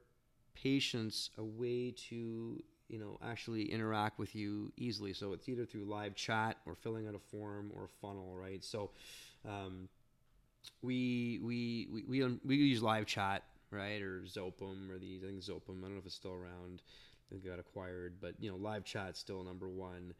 patients 0.55 1.29
a 1.37 1.43
way 1.43 1.91
to 2.09 2.61
you 2.89 2.99
know 2.99 3.17
actually 3.23 3.71
interact 3.71 4.19
with 4.19 4.35
you 4.35 4.71
easily. 4.77 5.13
So 5.13 5.33
it's 5.33 5.47
either 5.47 5.65
through 5.65 5.85
live 5.85 6.15
chat 6.15 6.57
or 6.65 6.75
filling 6.75 7.07
out 7.07 7.15
a 7.15 7.19
form 7.19 7.71
or 7.75 7.85
a 7.85 7.89
funnel 8.01 8.35
right? 8.35 8.63
So 8.63 8.91
um, 9.47 9.87
we, 10.81 11.39
we 11.41 11.87
we 11.91 12.03
we 12.03 12.39
we 12.45 12.55
use 12.55 12.83
live 12.83 13.05
chat 13.05 13.43
right? 13.71 14.01
Or 14.01 14.23
Zopim 14.27 14.89
or 14.93 14.99
these 14.99 15.23
I 15.23 15.27
think 15.27 15.41
Zopim 15.41 15.79
I 15.79 15.83
don't 15.83 15.93
know 15.93 15.99
if 15.99 16.05
it's 16.05 16.15
still 16.15 16.33
around 16.33 16.81
got 17.39 17.59
acquired, 17.59 18.15
but 18.21 18.35
you 18.39 18.49
know, 18.49 18.57
live 18.57 18.83
chat's 18.83 19.19
still 19.19 19.43
number 19.43 19.67
one. 19.67 20.13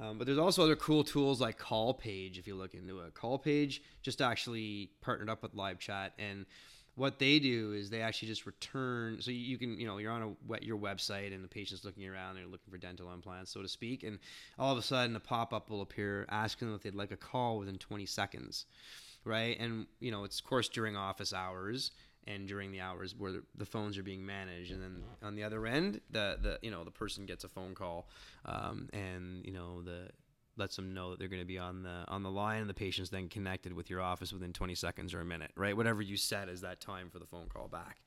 Um, 0.00 0.16
but 0.16 0.26
there's 0.26 0.38
also 0.38 0.62
other 0.62 0.76
cool 0.76 1.02
tools 1.02 1.40
like 1.40 1.58
Call 1.58 1.92
Page. 1.92 2.38
If 2.38 2.46
you 2.46 2.54
look 2.54 2.74
into 2.74 3.00
it, 3.00 3.14
Call 3.14 3.38
Page 3.38 3.82
just 4.02 4.20
actually 4.20 4.90
partnered 5.00 5.28
up 5.28 5.42
with 5.42 5.54
live 5.54 5.78
chat, 5.78 6.12
and 6.18 6.46
what 6.94 7.18
they 7.18 7.38
do 7.38 7.72
is 7.72 7.90
they 7.90 8.00
actually 8.00 8.28
just 8.28 8.44
return. 8.46 9.20
So 9.20 9.30
you 9.30 9.56
can, 9.58 9.78
you 9.78 9.86
know, 9.86 9.98
you're 9.98 10.12
on 10.12 10.36
a 10.50 10.64
your 10.64 10.78
website, 10.78 11.34
and 11.34 11.42
the 11.42 11.48
patient's 11.48 11.84
looking 11.84 12.08
around, 12.08 12.36
they're 12.36 12.44
looking 12.44 12.70
for 12.70 12.78
dental 12.78 13.12
implants, 13.12 13.52
so 13.52 13.62
to 13.62 13.68
speak, 13.68 14.02
and 14.04 14.18
all 14.58 14.72
of 14.72 14.78
a 14.78 14.82
sudden 14.82 15.16
a 15.16 15.20
pop 15.20 15.52
up 15.52 15.70
will 15.70 15.82
appear 15.82 16.26
asking 16.28 16.68
them 16.68 16.74
if 16.74 16.82
they'd 16.82 16.94
like 16.94 17.12
a 17.12 17.16
call 17.16 17.58
within 17.58 17.78
20 17.78 18.06
seconds, 18.06 18.66
right? 19.24 19.58
And 19.58 19.86
you 20.00 20.10
know, 20.10 20.24
it's 20.24 20.38
of 20.38 20.46
course 20.46 20.68
during 20.68 20.96
office 20.96 21.32
hours 21.32 21.90
and 22.28 22.46
during 22.46 22.70
the 22.70 22.80
hours 22.80 23.14
where 23.16 23.32
the, 23.56 23.66
phones 23.66 23.98
are 23.98 24.02
being 24.02 24.24
managed. 24.24 24.70
And 24.70 24.82
then 24.82 25.02
on 25.22 25.34
the 25.34 25.42
other 25.42 25.66
end 25.66 26.00
the 26.10 26.38
the 26.40 26.58
you 26.62 26.70
know 26.70 26.84
the 26.84 26.90
person 26.90 27.26
gets 27.26 27.44
a 27.44 27.48
phone 27.48 27.74
call 27.74 28.08
um, 28.44 28.88
and 28.92 29.44
you 29.44 29.52
know 29.52 29.82
the 29.82 30.08
lets 30.56 30.76
them 30.76 30.92
know 30.92 31.10
that 31.10 31.18
they're 31.18 31.28
going 31.28 31.42
to 31.42 31.46
be 31.46 31.58
on 31.58 31.82
the 31.82 32.04
on 32.08 32.22
the 32.22 32.30
line 32.30 32.60
and 32.60 32.70
the 32.70 32.74
patient's 32.74 33.10
then 33.10 33.28
connected 33.28 33.72
with 33.72 33.88
your 33.88 34.00
office 34.00 34.32
within 34.32 34.52
20 34.52 34.74
seconds 34.74 35.14
or 35.14 35.20
a 35.20 35.24
minute 35.24 35.50
right? 35.56 35.76
Whatever 35.76 36.02
you 36.02 36.16
set 36.16 36.48
as 36.48 36.60
that 36.60 36.80
time 36.80 37.10
for 37.10 37.18
the 37.18 37.26
phone 37.26 37.46
call 37.48 37.68
back. 37.68 37.98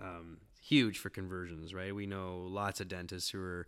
Um, 0.00 0.38
huge 0.60 0.98
for 0.98 1.08
conversions 1.08 1.72
right? 1.72 1.94
We 1.94 2.06
know 2.06 2.46
lots 2.48 2.80
of 2.80 2.88
dentists 2.88 3.30
who 3.30 3.40
are 3.40 3.66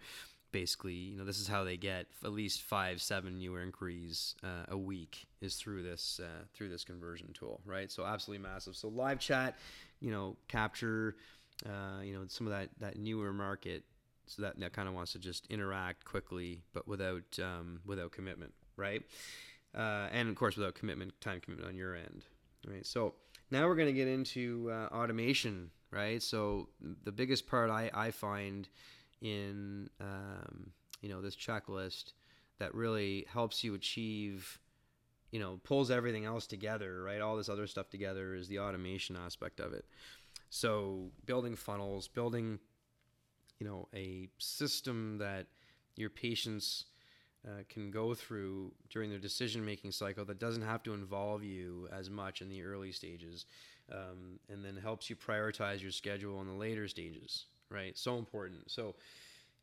basically 0.52 0.94
you 0.94 1.16
know 1.16 1.24
this 1.24 1.38
is 1.38 1.48
how 1.48 1.64
they 1.64 1.76
get 1.76 2.06
at 2.24 2.32
least 2.32 2.62
five 2.62 3.02
seven 3.02 3.38
new 3.38 3.56
inquiries 3.56 4.34
uh, 4.42 4.64
a 4.68 4.76
week 4.76 5.26
is 5.40 5.56
through 5.56 5.82
this 5.82 6.20
uh, 6.22 6.44
through 6.54 6.68
this 6.68 6.84
conversion 6.84 7.28
tool 7.34 7.60
right 7.64 7.90
so 7.90 8.04
absolutely 8.04 8.42
massive 8.42 8.74
so 8.74 8.88
live 8.88 9.18
chat 9.18 9.56
you 10.00 10.10
know 10.10 10.36
capture 10.48 11.16
uh, 11.66 12.00
you 12.02 12.14
know 12.14 12.24
some 12.28 12.46
of 12.46 12.52
that 12.52 12.68
that 12.78 12.96
newer 12.96 13.32
market 13.32 13.82
so 14.26 14.42
that 14.42 14.58
that 14.58 14.72
kind 14.72 14.88
of 14.88 14.94
wants 14.94 15.12
to 15.12 15.18
just 15.18 15.46
interact 15.46 16.04
quickly, 16.04 16.62
but 16.72 16.86
without 16.86 17.38
um, 17.40 17.80
without 17.84 18.12
commitment, 18.12 18.52
right? 18.76 19.02
Uh, 19.74 20.08
and 20.12 20.28
of 20.28 20.34
course, 20.34 20.56
without 20.56 20.74
commitment, 20.74 21.18
time 21.20 21.40
commitment 21.40 21.68
on 21.68 21.76
your 21.76 21.94
end, 21.94 22.24
right? 22.66 22.84
So 22.86 23.14
now 23.50 23.66
we're 23.66 23.76
going 23.76 23.88
to 23.88 23.92
get 23.92 24.08
into 24.08 24.70
uh, 24.72 24.94
automation, 24.94 25.70
right? 25.90 26.22
So 26.22 26.68
the 27.04 27.12
biggest 27.12 27.46
part 27.46 27.70
I, 27.70 27.90
I 27.94 28.10
find 28.10 28.68
in 29.26 29.90
um, 30.00 30.70
you 31.00 31.08
know 31.08 31.20
this 31.20 31.36
checklist 31.36 32.12
that 32.58 32.74
really 32.74 33.26
helps 33.32 33.62
you 33.62 33.74
achieve 33.74 34.58
you 35.30 35.40
know 35.40 35.60
pulls 35.64 35.90
everything 35.90 36.24
else 36.24 36.46
together 36.46 37.02
right? 37.02 37.20
All 37.20 37.36
this 37.36 37.48
other 37.48 37.66
stuff 37.66 37.90
together 37.90 38.34
is 38.34 38.48
the 38.48 38.60
automation 38.60 39.16
aspect 39.16 39.60
of 39.60 39.72
it. 39.72 39.84
So 40.50 41.10
building 41.24 41.56
funnels 41.56 42.08
building 42.08 42.58
you 43.58 43.66
know 43.66 43.88
a 43.94 44.28
system 44.38 45.18
that 45.18 45.46
your 45.96 46.10
patients 46.10 46.84
uh, 47.46 47.62
can 47.68 47.90
go 47.90 48.12
through 48.14 48.72
during 48.90 49.08
their 49.08 49.18
decision 49.18 49.64
making 49.64 49.92
cycle 49.92 50.24
that 50.24 50.40
doesn't 50.40 50.62
have 50.62 50.82
to 50.82 50.92
involve 50.94 51.44
you 51.44 51.88
as 51.92 52.10
much 52.10 52.42
in 52.42 52.48
the 52.48 52.62
early 52.62 52.90
stages 52.92 53.46
um, 53.92 54.40
and 54.50 54.64
then 54.64 54.76
helps 54.76 55.08
you 55.08 55.16
prioritize 55.16 55.80
your 55.80 55.92
schedule 55.92 56.40
in 56.40 56.48
the 56.48 56.52
later 56.52 56.88
stages 56.88 57.46
right 57.70 57.96
so 57.96 58.18
important 58.18 58.70
so 58.70 58.94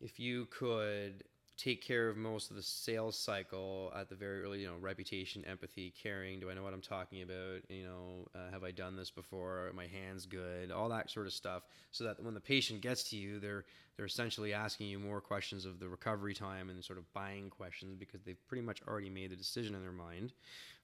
if 0.02 0.20
you 0.20 0.46
could 0.48 1.24
take 1.58 1.82
care 1.82 2.10
of 2.10 2.18
most 2.18 2.50
of 2.50 2.56
the 2.56 2.64
sales 2.64 3.18
cycle 3.18 3.92
at 3.96 4.10
the 4.10 4.16
very 4.16 4.42
early, 4.42 4.62
you 4.62 4.68
know, 4.68 4.76
reputation, 4.82 5.46
empathy, 5.46 5.94
caring. 6.02 6.40
Do 6.40 6.50
I 6.50 6.54
know 6.54 6.64
what 6.64 6.74
I'm 6.74 6.82
talking 6.82 7.22
about? 7.22 7.62
You 7.70 7.86
know, 7.86 8.28
uh, 8.36 8.52
have 8.52 8.64
I 8.64 8.72
done 8.72 8.96
this 8.96 9.12
before? 9.12 9.68
Are 9.68 9.74
my 9.74 9.86
hands 9.86 10.26
good? 10.26 10.72
All 10.72 10.90
that 10.90 11.12
sort 11.12 11.28
of 11.28 11.34
stuff. 11.34 11.64
So 11.92 12.04
that 12.06 12.24
when 12.24 12.34
the 12.34 12.40
patient 12.40 12.82
gets 12.82 13.04
to 13.12 13.18
you, 13.18 13.40
they're 13.40 13.66
they're 13.96 14.08
essentially 14.08 14.54
asking 14.54 14.88
you 14.88 14.98
more 14.98 15.22
questions 15.22 15.66
of 15.66 15.80
the 15.80 15.88
recovery 15.88 16.34
time 16.34 16.72
and 16.72 16.84
sort 16.84 16.98
of 16.98 17.12
buying 17.14 17.52
questions 17.52 17.96
because 17.96 18.24
they've 18.24 18.48
pretty 18.48 18.64
much 18.64 18.82
already 18.88 19.10
made 19.10 19.30
the 19.30 19.36
decision 19.36 19.76
in 19.76 19.84
their 19.84 19.92
mind, 19.92 20.34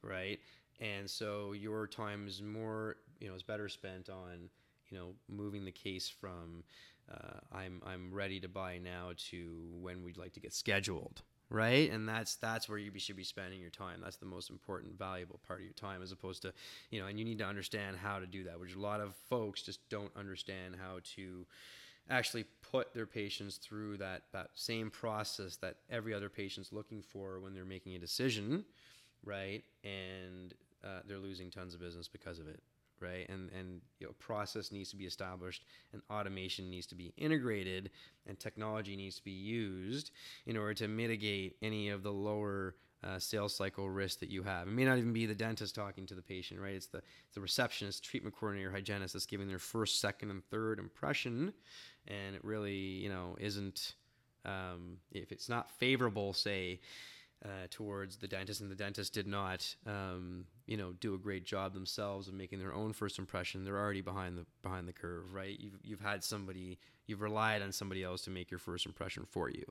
right? 0.03 0.39
And 0.79 1.09
so 1.09 1.53
your 1.53 1.87
time 1.87 2.27
is 2.27 2.41
more, 2.43 2.97
you 3.19 3.27
know, 3.27 3.33
is 3.33 3.41
better 3.41 3.67
spent 3.67 4.09
on, 4.09 4.49
you 4.91 4.97
know, 4.97 5.07
moving 5.27 5.65
the 5.65 5.71
case 5.71 6.07
from 6.07 6.63
uh, 7.11 7.39
I'm 7.51 7.81
I'm 7.85 8.13
ready 8.13 8.39
to 8.39 8.47
buy 8.47 8.77
now 8.77 9.11
to 9.29 9.47
when 9.81 10.03
we'd 10.03 10.17
like 10.17 10.33
to 10.33 10.39
get 10.39 10.53
scheduled, 10.53 11.21
right? 11.49 11.91
And 11.91 12.07
that's 12.07 12.35
that's 12.35 12.69
where 12.69 12.77
you 12.77 12.91
should 12.97 13.15
be 13.15 13.23
spending 13.23 13.59
your 13.59 13.69
time. 13.69 13.99
That's 14.03 14.17
the 14.17 14.25
most 14.25 14.49
important, 14.49 14.97
valuable 14.97 15.39
part 15.47 15.59
of 15.59 15.65
your 15.65 15.73
time, 15.73 16.01
as 16.01 16.11
opposed 16.11 16.41
to, 16.43 16.53
you 16.91 16.99
know, 16.99 17.07
and 17.07 17.17
you 17.17 17.25
need 17.25 17.39
to 17.39 17.45
understand 17.45 17.97
how 17.97 18.19
to 18.19 18.27
do 18.27 18.43
that, 18.45 18.59
which 18.59 18.75
a 18.75 18.79
lot 18.79 19.01
of 19.01 19.15
folks 19.29 19.61
just 19.61 19.87
don't 19.89 20.11
understand 20.15 20.75
how 20.79 20.99
to 21.15 21.45
actually 22.09 22.45
put 22.71 22.93
their 22.93 23.05
patients 23.05 23.57
through 23.57 23.97
that 23.97 24.23
that 24.33 24.49
same 24.55 24.91
process 24.91 25.55
that 25.57 25.77
every 25.89 26.13
other 26.13 26.29
patient's 26.29 26.71
looking 26.71 27.01
for 27.01 27.39
when 27.39 27.53
they're 27.53 27.65
making 27.65 27.95
a 27.95 27.99
decision, 27.99 28.65
right? 29.23 29.63
And 29.83 30.53
uh, 30.83 31.01
they're 31.07 31.17
losing 31.17 31.49
tons 31.49 31.73
of 31.73 31.79
business 31.79 32.07
because 32.07 32.39
of 32.39 32.47
it 32.47 32.61
right? 33.01 33.27
And 33.29 33.49
and 33.57 33.81
you 33.99 34.07
know, 34.07 34.13
process 34.19 34.71
needs 34.71 34.89
to 34.91 34.95
be 34.95 35.05
established, 35.05 35.65
and 35.93 36.01
automation 36.09 36.69
needs 36.69 36.87
to 36.87 36.95
be 36.95 37.13
integrated, 37.17 37.91
and 38.27 38.39
technology 38.39 38.95
needs 38.95 39.15
to 39.17 39.23
be 39.23 39.31
used 39.31 40.11
in 40.45 40.57
order 40.57 40.73
to 40.75 40.87
mitigate 40.87 41.57
any 41.61 41.89
of 41.89 42.03
the 42.03 42.11
lower 42.11 42.75
uh, 43.03 43.17
sales 43.17 43.55
cycle 43.55 43.89
risk 43.89 44.19
that 44.19 44.29
you 44.29 44.43
have. 44.43 44.67
It 44.67 44.71
may 44.71 44.85
not 44.85 44.97
even 44.97 45.13
be 45.13 45.25
the 45.25 45.35
dentist 45.35 45.75
talking 45.75 46.05
to 46.07 46.15
the 46.15 46.21
patient, 46.21 46.59
right? 46.59 46.73
It's 46.73 46.87
the 46.87 46.97
it's 46.97 47.35
the 47.35 47.41
receptionist, 47.41 48.03
treatment 48.03 48.35
coordinator, 48.35 48.71
hygienist 48.71 49.13
that's 49.13 49.25
giving 49.25 49.47
their 49.47 49.59
first, 49.59 50.01
second, 50.01 50.31
and 50.31 50.43
third 50.49 50.79
impression, 50.79 51.53
and 52.07 52.35
it 52.35 52.43
really 52.43 52.73
you 52.73 53.09
know 53.09 53.35
isn't 53.39 53.93
um, 54.45 54.97
if 55.11 55.31
it's 55.31 55.49
not 55.49 55.71
favorable, 55.71 56.33
say 56.33 56.79
uh, 57.45 57.67
towards 57.69 58.17
the 58.17 58.27
dentist, 58.27 58.61
and 58.61 58.69
the 58.69 58.75
dentist 58.75 59.13
did 59.13 59.27
not, 59.27 59.75
um, 59.85 60.45
you 60.67 60.75
know, 60.75 60.91
do 60.99 61.13
a 61.13 61.17
great 61.17 61.45
job 61.45 61.73
themselves 61.73 62.27
of 62.27 62.33
making 62.33 62.59
their 62.59 62.73
own 62.73 62.91
first 62.91 63.17
impression. 63.17 63.63
They're 63.63 63.79
already 63.79 64.01
behind 64.01 64.37
the 64.37 64.45
behind 64.61 64.87
the 64.87 64.93
curve, 64.93 65.33
right? 65.33 65.57
You've 65.59 65.79
you've 65.83 66.01
had 66.01 66.23
somebody, 66.23 66.79
you've 67.07 67.21
relied 67.21 67.61
on 67.61 67.71
somebody 67.71 68.03
else 68.03 68.23
to 68.23 68.29
make 68.29 68.51
your 68.51 68.59
first 68.59 68.85
impression 68.85 69.25
for 69.29 69.49
you, 69.49 69.63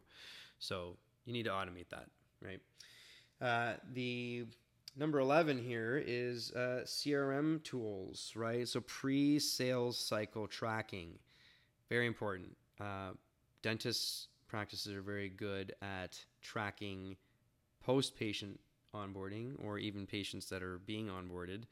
so 0.58 0.96
you 1.26 1.32
need 1.32 1.44
to 1.44 1.50
automate 1.50 1.88
that, 1.90 2.06
right? 2.42 2.60
Uh, 3.40 3.74
the 3.92 4.46
number 4.96 5.20
11 5.20 5.62
here 5.62 6.02
is 6.04 6.50
uh, 6.52 6.80
CRM 6.84 7.62
tools, 7.62 8.32
right? 8.34 8.66
So 8.66 8.80
pre 8.80 9.38
sales 9.38 9.98
cycle 9.98 10.46
tracking, 10.46 11.18
very 11.90 12.06
important. 12.06 12.56
Uh, 12.80 13.10
dentists 13.62 14.28
practices 14.48 14.94
are 14.94 15.02
very 15.02 15.28
good 15.28 15.74
at 15.82 16.18
tracking 16.40 17.16
post 17.88 18.14
patient 18.16 18.60
onboarding 18.94 19.54
or 19.64 19.78
even 19.78 20.06
patients 20.06 20.50
that 20.50 20.62
are 20.62 20.78
being 20.84 21.08
onboarded, 21.08 21.62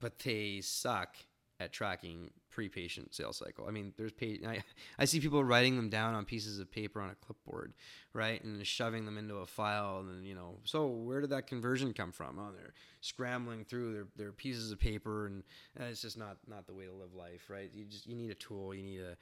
but 0.00 0.18
they 0.20 0.62
suck 0.62 1.16
at 1.60 1.72
tracking 1.74 2.30
pre-patient 2.48 3.14
sales 3.14 3.36
cycle. 3.36 3.66
I 3.68 3.70
mean, 3.70 3.92
there's 3.98 4.12
I, 4.46 4.64
I 4.98 5.04
see 5.04 5.20
people 5.20 5.44
writing 5.44 5.76
them 5.76 5.90
down 5.90 6.14
on 6.14 6.24
pieces 6.24 6.58
of 6.58 6.70
paper 6.70 7.02
on 7.02 7.10
a 7.10 7.14
clipboard, 7.16 7.74
right, 8.14 8.42
and 8.42 8.66
shoving 8.66 9.04
them 9.04 9.18
into 9.18 9.36
a 9.36 9.46
file, 9.46 10.00
and 10.00 10.08
then 10.08 10.24
you 10.24 10.34
know, 10.34 10.56
so 10.64 10.86
where 10.86 11.20
did 11.20 11.30
that 11.30 11.46
conversion 11.46 11.92
come 11.92 12.12
from? 12.12 12.38
Oh, 12.38 12.50
they're 12.56 12.72
scrambling 13.02 13.66
through 13.66 13.92
their, 13.92 14.06
their 14.16 14.32
pieces 14.32 14.72
of 14.72 14.80
paper, 14.80 15.26
and, 15.26 15.42
and 15.76 15.88
it's 15.88 16.00
just 16.00 16.16
not 16.16 16.38
not 16.48 16.66
the 16.66 16.72
way 16.72 16.86
to 16.86 16.92
live 16.92 17.14
life, 17.14 17.50
right? 17.50 17.70
You 17.74 17.84
just 17.84 18.06
you 18.06 18.16
need 18.16 18.30
a 18.30 18.36
tool, 18.36 18.74
you 18.74 18.82
need 18.82 19.00
a, 19.02 19.16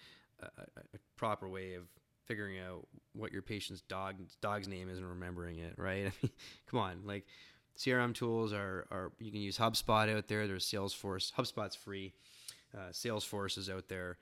a, 0.47 0.81
a 0.95 0.99
proper 1.17 1.49
way 1.49 1.75
of 1.75 1.89
figuring 2.25 2.61
out 2.61 2.87
what 3.15 3.33
your 3.33 3.43
patient's 3.43 3.83
dog 3.83 4.17
dog's 4.41 4.69
name 4.69 4.89
is 4.89 4.99
and 4.99 5.09
remembering 5.09 5.59
it, 5.59 5.75
right? 5.77 6.07
I 6.07 6.13
mean, 6.23 6.33
come 6.67 6.81
on, 6.81 7.01
like 7.05 7.27
CRM 7.79 8.15
tools 8.15 8.53
are 8.53 8.87
are 8.91 9.13
you 9.19 9.31
can 9.31 9.41
use 9.41 9.59
HubSpot 9.59 10.15
out 10.15 10.29
there. 10.29 10.47
There's 10.47 10.67
Salesforce. 10.67 11.33
HubSpot's 11.33 11.77
free. 11.77 12.13
Uh, 12.75 12.91
Salesforce 12.93 13.59
is 13.59 13.69
out 13.69 13.89
there. 13.89 14.19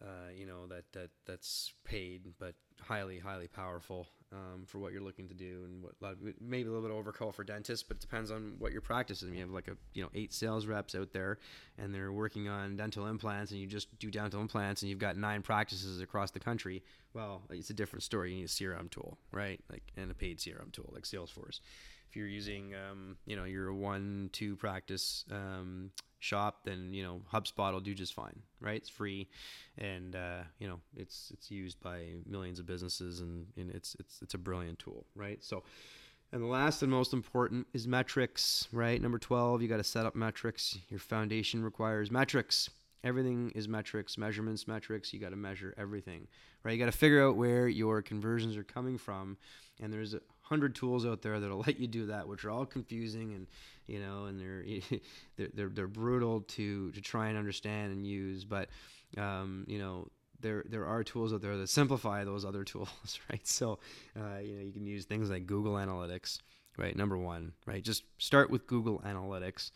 Uh, 0.00 0.30
you 0.36 0.46
know 0.46 0.66
that 0.66 0.84
that 0.92 1.10
that's 1.26 1.72
paid, 1.84 2.32
but 2.38 2.54
highly 2.80 3.18
highly 3.18 3.48
powerful 3.48 4.08
um, 4.34 4.64
for 4.66 4.78
what 4.78 4.92
you're 4.92 5.02
looking 5.02 5.28
to 5.28 5.34
do, 5.34 5.62
and 5.64 5.82
what 5.82 6.12
of, 6.12 6.18
maybe 6.40 6.68
a 6.68 6.72
little 6.72 6.86
bit 6.86 6.92
overkill 6.92 7.32
for 7.32 7.44
dentists, 7.44 7.84
but 7.86 7.96
it 7.98 8.00
depends 8.00 8.30
on 8.30 8.54
what 8.58 8.72
your 8.72 8.80
practice 8.80 9.22
is. 9.22 9.30
You 9.30 9.40
have 9.40 9.50
like 9.50 9.68
a 9.68 9.76
you 9.92 10.02
know 10.02 10.10
eight 10.14 10.32
sales 10.32 10.66
reps 10.66 10.94
out 10.94 11.12
there, 11.12 11.38
and 11.78 11.94
they're 11.94 12.12
working 12.12 12.48
on 12.48 12.76
dental 12.76 13.06
implants, 13.06 13.52
and 13.52 13.60
you 13.60 13.66
just 13.66 13.96
do 13.98 14.10
dental 14.10 14.40
implants, 14.40 14.82
and 14.82 14.90
you've 14.90 14.98
got 14.98 15.16
nine 15.16 15.42
practices 15.42 16.00
across 16.00 16.30
the 16.30 16.40
country. 16.40 16.82
Well, 17.12 17.42
it's 17.50 17.70
a 17.70 17.74
different 17.74 18.02
story. 18.02 18.32
You 18.32 18.38
need 18.38 18.44
a 18.44 18.48
CRM 18.48 18.90
tool, 18.90 19.18
right? 19.30 19.60
Like 19.70 19.84
and 19.96 20.10
a 20.10 20.14
paid 20.14 20.38
CRM 20.38 20.72
tool 20.72 20.90
like 20.92 21.04
Salesforce. 21.04 21.60
If 22.08 22.16
you're 22.16 22.28
using, 22.28 22.74
um, 22.74 23.16
you 23.26 23.36
know, 23.36 23.44
your 23.44 23.72
one 23.72 24.30
two 24.32 24.56
practice 24.56 25.24
um, 25.30 25.90
shop, 26.24 26.64
then 26.64 26.92
you 26.92 27.02
know 27.02 27.20
HubSpot 27.32 27.72
will 27.72 27.80
do 27.80 27.94
just 27.94 28.14
fine, 28.14 28.40
right? 28.60 28.76
It's 28.76 28.88
free, 28.88 29.28
and 29.78 30.16
uh, 30.16 30.42
you 30.58 30.66
know 30.66 30.80
it's 30.96 31.30
it's 31.32 31.50
used 31.50 31.80
by 31.80 32.14
millions 32.26 32.58
of 32.58 32.66
businesses, 32.66 33.20
and, 33.20 33.46
and 33.56 33.70
it's 33.70 33.96
it's 34.00 34.20
it's 34.22 34.34
a 34.34 34.38
brilliant 34.38 34.78
tool, 34.78 35.06
right? 35.14 35.42
So. 35.42 35.62
And 36.32 36.42
the 36.42 36.48
last 36.48 36.82
and 36.82 36.90
most 36.90 37.12
important 37.12 37.68
is 37.74 37.86
metrics, 37.86 38.66
right? 38.72 39.00
Number 39.00 39.18
12, 39.20 39.62
you 39.62 39.68
got 39.68 39.76
to 39.76 39.84
set 39.84 40.04
up 40.04 40.16
metrics. 40.16 40.76
Your 40.88 40.98
foundation 40.98 41.62
requires 41.62 42.10
metrics. 42.10 42.68
Everything 43.04 43.52
is 43.54 43.68
metrics, 43.68 44.16
measurements, 44.16 44.66
metrics. 44.66 45.12
You 45.12 45.20
got 45.20 45.30
to 45.30 45.36
measure 45.36 45.74
everything, 45.76 46.26
right? 46.64 46.72
You 46.72 46.78
got 46.78 46.90
to 46.90 46.98
figure 46.98 47.22
out 47.26 47.36
where 47.36 47.68
your 47.68 48.00
conversions 48.00 48.56
are 48.56 48.64
coming 48.64 48.96
from. 48.96 49.36
And 49.80 49.92
there's 49.92 50.14
a 50.14 50.20
hundred 50.40 50.74
tools 50.74 51.04
out 51.04 51.20
there 51.20 51.38
that'll 51.38 51.58
let 51.66 51.78
you 51.78 51.86
do 51.86 52.06
that, 52.06 52.26
which 52.26 52.44
are 52.44 52.50
all 52.50 52.64
confusing 52.64 53.34
and 53.34 53.46
you 53.86 54.00
know, 54.00 54.24
and 54.24 54.40
they're 54.40 54.64
they're 55.36 55.48
they're, 55.54 55.68
they're 55.68 55.86
brutal 55.86 56.40
to 56.40 56.90
to 56.92 57.00
try 57.02 57.28
and 57.28 57.36
understand 57.36 57.92
and 57.92 58.06
use. 58.06 58.44
But 58.44 58.68
um, 59.18 59.64
you 59.68 59.78
know, 59.78 60.08
there 60.40 60.64
there 60.66 60.86
are 60.86 61.04
tools 61.04 61.34
out 61.34 61.42
there 61.42 61.58
that 61.58 61.68
simplify 61.68 62.24
those 62.24 62.46
other 62.46 62.64
tools, 62.72 63.20
right? 63.30 63.46
So 63.46 63.80
uh, 64.16 64.38
you 64.38 64.54
know, 64.54 64.62
you 64.62 64.72
can 64.72 64.86
use 64.86 65.04
things 65.04 65.28
like 65.28 65.46
Google 65.46 65.74
Analytics, 65.74 66.38
right? 66.78 66.96
Number 66.96 67.18
one, 67.18 67.52
right? 67.66 67.82
Just 67.82 68.04
start 68.16 68.50
with 68.50 68.66
Google 68.66 69.02
Analytics. 69.04 69.72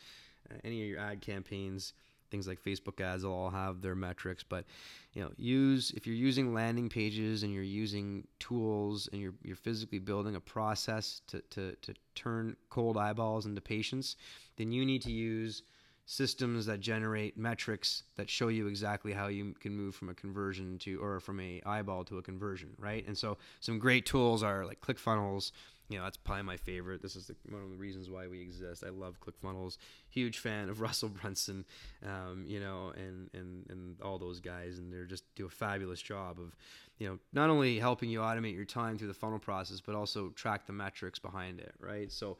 Uh, 0.50 0.54
any 0.64 0.82
of 0.82 0.88
your 0.88 0.98
ad 0.98 1.20
campaigns 1.20 1.92
things 2.30 2.46
like 2.46 2.62
Facebook 2.62 3.00
ads 3.00 3.24
will 3.24 3.32
all 3.32 3.50
have 3.50 3.80
their 3.80 3.94
metrics, 3.94 4.42
but 4.42 4.64
you 5.12 5.22
know, 5.22 5.30
use 5.36 5.92
if 5.96 6.06
you're 6.06 6.16
using 6.16 6.54
landing 6.54 6.88
pages 6.88 7.42
and 7.42 7.52
you're 7.52 7.62
using 7.62 8.26
tools 8.38 9.08
and 9.12 9.20
you're 9.20 9.34
you're 9.42 9.56
physically 9.56 9.98
building 9.98 10.36
a 10.36 10.40
process 10.40 11.22
to 11.28 11.40
to 11.50 11.74
to 11.82 11.94
turn 12.14 12.56
cold 12.70 12.96
eyeballs 12.96 13.46
into 13.46 13.60
patients, 13.60 14.16
then 14.56 14.72
you 14.72 14.84
need 14.84 15.02
to 15.02 15.12
use 15.12 15.62
systems 16.10 16.64
that 16.64 16.80
generate 16.80 17.36
metrics 17.36 18.02
that 18.16 18.30
show 18.30 18.48
you 18.48 18.66
exactly 18.66 19.12
how 19.12 19.26
you 19.26 19.54
can 19.60 19.76
move 19.76 19.94
from 19.94 20.08
a 20.08 20.14
conversion 20.14 20.78
to 20.78 20.98
or 21.02 21.20
from 21.20 21.38
a 21.38 21.60
eyeball 21.66 22.02
to 22.02 22.16
a 22.16 22.22
conversion, 22.22 22.70
right? 22.78 23.06
And 23.06 23.16
so 23.16 23.36
some 23.60 23.78
great 23.78 24.06
tools 24.06 24.42
are 24.42 24.64
like 24.64 24.80
ClickFunnels, 24.80 25.52
you 25.88 25.96
know, 25.96 26.04
that's 26.04 26.16
probably 26.16 26.42
my 26.42 26.56
favorite. 26.56 27.00
This 27.00 27.16
is 27.16 27.28
the, 27.28 27.36
one 27.48 27.62
of 27.62 27.70
the 27.70 27.76
reasons 27.76 28.10
why 28.10 28.26
we 28.26 28.42
exist. 28.42 28.84
I 28.86 28.90
love 28.90 29.18
ClickFunnels. 29.20 29.78
Huge 30.10 30.38
fan 30.38 30.68
of 30.68 30.80
Russell 30.82 31.08
Brunson, 31.08 31.64
um, 32.04 32.44
you 32.46 32.60
know, 32.60 32.92
and, 32.96 33.30
and, 33.32 33.66
and 33.70 33.96
all 34.02 34.18
those 34.18 34.40
guys. 34.40 34.78
And 34.78 34.92
they're 34.92 35.06
just 35.06 35.24
do 35.34 35.46
a 35.46 35.50
fabulous 35.50 36.02
job 36.02 36.38
of, 36.38 36.54
you 36.98 37.08
know, 37.08 37.18
not 37.32 37.48
only 37.48 37.78
helping 37.78 38.10
you 38.10 38.20
automate 38.20 38.54
your 38.54 38.66
time 38.66 38.98
through 38.98 39.08
the 39.08 39.14
funnel 39.14 39.38
process, 39.38 39.80
but 39.80 39.94
also 39.94 40.28
track 40.30 40.66
the 40.66 40.72
metrics 40.72 41.18
behind 41.18 41.58
it, 41.60 41.72
right? 41.80 42.12
So 42.12 42.36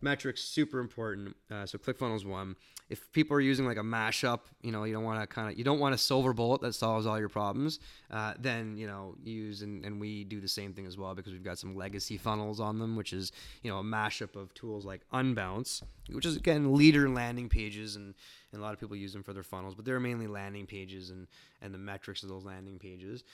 metrics 0.00 0.42
super 0.42 0.78
important. 0.78 1.36
Uh, 1.50 1.66
so 1.66 1.78
ClickFunnels 1.78 2.24
one 2.24 2.56
if 2.88 3.10
people 3.12 3.36
are 3.36 3.40
using 3.40 3.66
like 3.66 3.78
a 3.78 3.82
mashup, 3.82 4.40
you 4.62 4.70
know, 4.70 4.84
you 4.84 4.92
don't 4.92 5.02
want 5.02 5.20
to 5.20 5.26
kind 5.26 5.50
of 5.50 5.58
you 5.58 5.64
don't 5.64 5.80
want 5.80 5.94
a 5.94 5.98
silver 5.98 6.32
bullet 6.32 6.60
that 6.60 6.72
solves 6.72 7.04
all 7.04 7.18
your 7.18 7.28
problems. 7.28 7.80
Uh, 8.10 8.34
then 8.38 8.76
you 8.76 8.86
know 8.86 9.16
use 9.24 9.62
and, 9.62 9.84
and 9.84 10.00
we 10.00 10.22
do 10.22 10.40
the 10.40 10.48
same 10.48 10.72
thing 10.72 10.86
as 10.86 10.96
well 10.96 11.14
because 11.14 11.32
we've 11.32 11.42
got 11.42 11.58
some 11.58 11.74
legacy 11.74 12.16
funnels 12.16 12.60
on 12.60 12.78
them, 12.78 12.94
which 12.94 13.12
is 13.12 13.32
you 13.62 13.70
know 13.70 13.78
a 13.78 13.82
mashup 13.82 14.36
of 14.36 14.54
tools 14.54 14.84
like 14.84 15.00
Unbounce, 15.12 15.82
which 16.12 16.24
is 16.24 16.36
again 16.36 16.74
leader 16.74 17.08
landing 17.08 17.48
pages 17.48 17.96
and, 17.96 18.14
and 18.52 18.60
a 18.60 18.64
lot 18.64 18.72
of 18.72 18.78
people 18.78 18.94
use 18.94 19.12
them 19.12 19.24
for 19.24 19.32
their 19.32 19.42
funnels, 19.42 19.74
but 19.74 19.84
they're 19.84 19.98
mainly 19.98 20.28
landing 20.28 20.66
pages 20.66 21.10
and 21.10 21.26
and 21.60 21.74
the 21.74 21.78
metrics 21.78 22.22
of 22.22 22.28
those 22.28 22.44
landing 22.44 22.78
pages. 22.78 23.24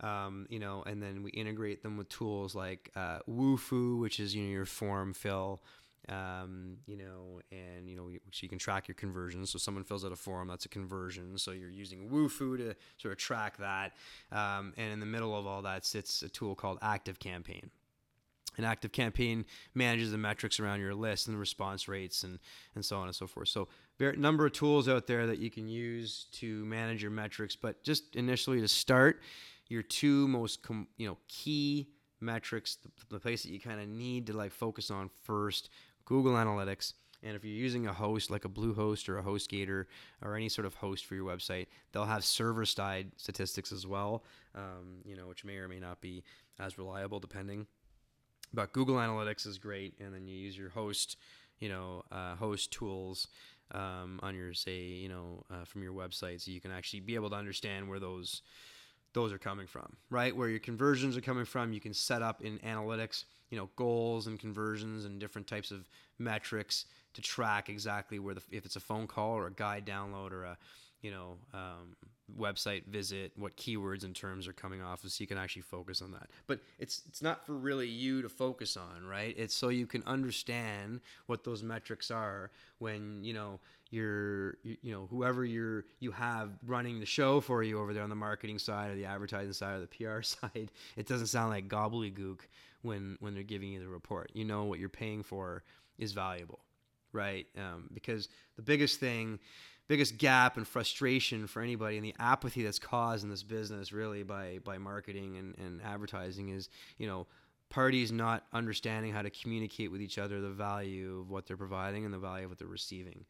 Um, 0.00 0.46
you 0.48 0.58
know, 0.58 0.82
and 0.86 1.02
then 1.02 1.22
we 1.22 1.30
integrate 1.32 1.82
them 1.82 1.98
with 1.98 2.08
tools 2.08 2.54
like 2.54 2.90
uh, 2.96 3.18
Wufoo, 3.28 4.00
which 4.00 4.18
is 4.20 4.34
you 4.34 4.44
know 4.44 4.50
your 4.50 4.64
form 4.64 5.12
fill 5.12 5.60
um, 6.08 6.76
you 6.86 6.96
know, 6.96 7.40
and 7.50 7.88
you 7.88 7.96
know, 7.96 8.08
so 8.30 8.40
you 8.42 8.48
can 8.48 8.58
track 8.58 8.88
your 8.88 8.94
conversions. 8.94 9.50
So 9.50 9.58
someone 9.58 9.84
fills 9.84 10.04
out 10.04 10.12
a 10.12 10.16
form, 10.16 10.48
that's 10.48 10.64
a 10.64 10.68
conversion. 10.68 11.38
So 11.38 11.52
you're 11.52 11.70
using 11.70 12.08
Wufoo 12.08 12.56
to 12.58 12.74
sort 12.98 13.12
of 13.12 13.18
track 13.18 13.58
that. 13.58 13.92
Um, 14.30 14.72
and 14.76 14.92
in 14.92 15.00
the 15.00 15.06
middle 15.06 15.38
of 15.38 15.46
all 15.46 15.62
that 15.62 15.84
sits 15.84 16.22
a 16.22 16.28
tool 16.28 16.54
called 16.54 16.78
Active 16.82 17.18
Campaign. 17.18 17.70
An 18.58 18.64
active 18.64 18.92
campaign 18.92 19.46
manages 19.74 20.10
the 20.10 20.18
metrics 20.18 20.60
around 20.60 20.80
your 20.80 20.94
list 20.94 21.26
and 21.26 21.34
the 21.34 21.40
response 21.40 21.88
rates 21.88 22.22
and, 22.22 22.38
and 22.74 22.84
so 22.84 22.98
on 22.98 23.06
and 23.06 23.14
so 23.14 23.26
forth. 23.26 23.48
So, 23.48 23.68
a 23.98 24.12
number 24.16 24.44
of 24.44 24.52
tools 24.52 24.88
out 24.88 25.06
there 25.06 25.26
that 25.28 25.38
you 25.38 25.50
can 25.50 25.68
use 25.68 26.26
to 26.32 26.64
manage 26.66 27.00
your 27.00 27.12
metrics. 27.12 27.56
But 27.56 27.82
just 27.82 28.14
initially 28.14 28.60
to 28.60 28.68
start, 28.68 29.20
your 29.68 29.82
two 29.82 30.28
most 30.28 30.62
com- 30.62 30.88
you 30.98 31.08
know 31.08 31.16
key 31.28 31.88
metrics, 32.20 32.76
the, 32.76 32.90
the 33.10 33.20
place 33.20 33.42
that 33.42 33.50
you 33.50 33.60
kind 33.60 33.80
of 33.80 33.88
need 33.88 34.26
to 34.28 34.32
like 34.32 34.52
focus 34.52 34.90
on 34.90 35.10
first 35.24 35.68
Google 36.04 36.34
Analytics. 36.34 36.94
And 37.24 37.36
if 37.36 37.44
you're 37.44 37.54
using 37.54 37.86
a 37.86 37.92
host 37.92 38.30
like 38.30 38.44
a 38.44 38.48
Bluehost 38.48 39.08
or 39.08 39.18
a 39.18 39.22
HostGator 39.22 39.84
or 40.22 40.34
any 40.34 40.48
sort 40.48 40.66
of 40.66 40.74
host 40.74 41.06
for 41.06 41.14
your 41.14 41.24
website, 41.24 41.66
they'll 41.92 42.04
have 42.04 42.24
server-side 42.24 43.12
statistics 43.16 43.70
as 43.70 43.86
well, 43.86 44.24
um, 44.56 45.02
you 45.04 45.16
know, 45.16 45.28
which 45.28 45.44
may 45.44 45.56
or 45.56 45.68
may 45.68 45.78
not 45.78 46.00
be 46.00 46.24
as 46.58 46.78
reliable 46.78 47.20
depending. 47.20 47.66
But 48.52 48.72
Google 48.72 48.96
Analytics 48.96 49.46
is 49.46 49.58
great, 49.58 49.94
and 50.00 50.12
then 50.12 50.26
you 50.26 50.36
use 50.36 50.58
your 50.58 50.70
host, 50.70 51.16
you 51.60 51.68
know, 51.68 52.02
uh, 52.10 52.34
host 52.34 52.72
tools 52.72 53.28
um, 53.70 54.18
on 54.22 54.34
your 54.34 54.52
say, 54.52 54.80
you 54.80 55.08
know, 55.08 55.44
uh, 55.48 55.64
from 55.64 55.82
your 55.82 55.92
website, 55.92 56.40
so 56.40 56.50
you 56.50 56.60
can 56.60 56.72
actually 56.72 57.00
be 57.00 57.14
able 57.14 57.30
to 57.30 57.36
understand 57.36 57.88
where 57.88 58.00
those 58.00 58.42
those 59.12 59.32
are 59.32 59.38
coming 59.38 59.66
from, 59.66 59.96
right? 60.10 60.34
Where 60.34 60.48
your 60.48 60.58
conversions 60.58 61.16
are 61.16 61.20
coming 61.20 61.44
from, 61.44 61.72
you 61.72 61.80
can 61.80 61.94
set 61.94 62.22
up 62.22 62.42
in 62.42 62.58
analytics, 62.60 63.24
you 63.50 63.58
know, 63.58 63.68
goals 63.76 64.26
and 64.26 64.38
conversions 64.38 65.04
and 65.04 65.18
different 65.18 65.46
types 65.46 65.70
of 65.70 65.88
metrics 66.18 66.86
to 67.14 67.20
track 67.20 67.68
exactly 67.68 68.18
where 68.18 68.34
the 68.34 68.42
if 68.50 68.64
it's 68.64 68.76
a 68.76 68.80
phone 68.80 69.06
call 69.06 69.32
or 69.32 69.46
a 69.46 69.52
guide 69.52 69.86
download 69.86 70.32
or 70.32 70.44
a 70.44 70.56
you 71.02 71.10
know 71.10 71.36
um, 71.52 71.96
website 72.38 72.86
visit, 72.86 73.32
what 73.36 73.56
keywords 73.56 74.04
and 74.04 74.14
terms 74.14 74.48
are 74.48 74.52
coming 74.52 74.80
off, 74.80 75.02
so 75.02 75.20
you 75.20 75.26
can 75.26 75.36
actually 75.36 75.62
focus 75.62 76.00
on 76.00 76.12
that. 76.12 76.30
But 76.46 76.60
it's 76.78 77.02
it's 77.08 77.20
not 77.20 77.44
for 77.44 77.54
really 77.54 77.88
you 77.88 78.22
to 78.22 78.28
focus 78.28 78.76
on, 78.76 79.04
right? 79.04 79.34
It's 79.36 79.54
so 79.54 79.68
you 79.68 79.86
can 79.86 80.02
understand 80.06 81.00
what 81.26 81.44
those 81.44 81.62
metrics 81.62 82.10
are 82.10 82.50
when 82.78 83.22
you 83.24 83.34
know 83.34 83.60
you're 83.92 84.56
you, 84.62 84.76
you 84.82 84.92
know 84.92 85.06
whoever 85.10 85.44
you're 85.44 85.84
you 86.00 86.10
have 86.12 86.50
running 86.66 86.98
the 86.98 87.06
show 87.06 87.40
for 87.40 87.62
you 87.62 87.78
over 87.78 87.92
there 87.92 88.02
on 88.02 88.08
the 88.08 88.16
marketing 88.16 88.58
side 88.58 88.90
or 88.90 88.94
the 88.94 89.04
advertising 89.04 89.52
side 89.52 89.76
or 89.76 89.80
the 89.80 89.86
PR 89.86 90.22
side. 90.22 90.72
It 90.96 91.06
doesn't 91.06 91.26
sound 91.28 91.50
like 91.50 91.68
gobbledygook 91.68 92.40
when 92.80 93.18
when 93.20 93.34
they're 93.34 93.42
giving 93.42 93.70
you 93.70 93.80
the 93.80 93.88
report. 93.88 94.30
You 94.34 94.44
know 94.44 94.64
what 94.64 94.78
you're 94.78 94.88
paying 94.88 95.22
for 95.22 95.62
is 95.98 96.12
valuable, 96.12 96.60
right? 97.12 97.46
Um, 97.56 97.90
because 97.92 98.28
the 98.56 98.62
biggest 98.62 98.98
thing 98.98 99.38
biggest 99.88 100.16
gap 100.16 100.56
and 100.56 100.66
frustration 100.66 101.46
for 101.46 101.60
anybody 101.60 101.96
and 101.96 102.04
the 102.06 102.14
apathy 102.18 102.62
that's 102.62 102.78
caused 102.78 103.24
in 103.24 103.30
this 103.30 103.42
business 103.42 103.92
really 103.92 104.22
by 104.22 104.58
by 104.64 104.78
marketing 104.78 105.36
and, 105.36 105.54
and 105.58 105.82
advertising 105.82 106.48
is 106.48 106.70
you 106.96 107.06
know 107.06 107.26
parties 107.68 108.12
not 108.12 108.44
understanding 108.52 109.12
how 109.12 109.20
to 109.22 109.30
communicate 109.30 109.90
with 109.90 110.00
each 110.00 110.18
other 110.18 110.40
the 110.40 110.48
value 110.48 111.20
of 111.20 111.30
what 111.30 111.46
they're 111.46 111.56
providing 111.56 112.04
and 112.04 112.14
the 112.14 112.18
value 112.18 112.44
of 112.44 112.50
what 112.50 112.58
they're 112.58 112.68
receiving 112.68 113.24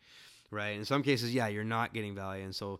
right 0.52 0.76
in 0.76 0.84
some 0.84 1.02
cases 1.02 1.34
yeah 1.34 1.48
you're 1.48 1.64
not 1.64 1.92
getting 1.92 2.14
value 2.14 2.44
and 2.44 2.54
so 2.54 2.78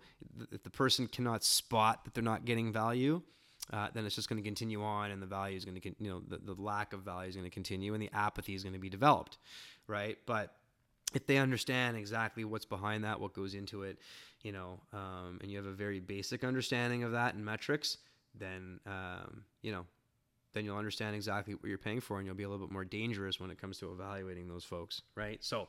if 0.53 0.63
the 0.63 0.71
person 0.71 1.09
cannot 1.09 1.43
spot 1.43 2.05
that 2.05 2.15
they're 2.15 2.23
not 2.23 2.45
getting 2.45 2.73
value 2.73 3.21
uh, 3.73 3.89
then 3.95 4.05
it's 4.05 4.15
just 4.15 4.29
going 4.29 4.41
to 4.41 4.47
continue 4.47 4.83
on 4.83 5.11
and 5.11 5.21
the 5.21 5.27
value 5.27 5.57
is 5.57 5.65
going 5.65 5.81
to 5.81 5.95
you 5.99 6.11
know 6.11 6.23
the, 6.29 6.39
the 6.39 6.61
lack 6.61 6.93
of 6.93 7.01
value 7.01 7.29
is 7.29 7.35
going 7.35 7.49
to 7.49 7.51
continue 7.51 7.95
and 7.95 8.03
the 8.03 8.11
apathy 8.13 8.55
is 8.55 8.63
going 8.63 8.75
to 8.75 8.79
be 8.79 8.91
developed 8.91 9.39
right 9.89 10.19
but 10.27 10.55
if 11.15 11.27
they 11.27 11.39
understand 11.39 11.97
exactly 11.97 12.45
what's 12.45 12.65
behind 12.65 13.05
that, 13.05 13.21
what 13.21 13.33
goes 13.33 13.55
into 13.55 13.83
it, 13.83 13.99
you 14.43 14.53
know, 14.53 14.81
um, 14.93 15.39
and 15.41 15.51
you 15.51 15.57
have 15.57 15.67
a 15.67 15.73
very 15.73 16.01
basic 16.01 16.45
understanding 16.45 17.05
of 17.05 17.13
that 17.13 17.35
and 17.35 17.45
metrics, 17.45 17.99
then 18.35 18.81
um, 18.87 19.45
you 19.63 19.73
know, 19.73 19.85
then 20.55 20.65
you'll 20.65 20.77
understand 20.77 21.17
exactly 21.17 21.55
what 21.55 21.65
you're 21.65 21.79
paying 21.79 22.01
for, 22.01 22.19
and 22.19 22.27
you'll 22.27 22.37
be 22.37 22.43
a 22.43 22.49
little 22.49 22.67
bit 22.67 22.73
more 22.73 22.85
dangerous 22.85 23.41
when 23.41 23.51
it 23.51 23.61
comes 23.61 23.79
to 23.79 23.93
evaluating 23.93 24.49
those 24.49 24.65
folks, 24.65 25.03
right? 25.15 25.43
So. 25.43 25.69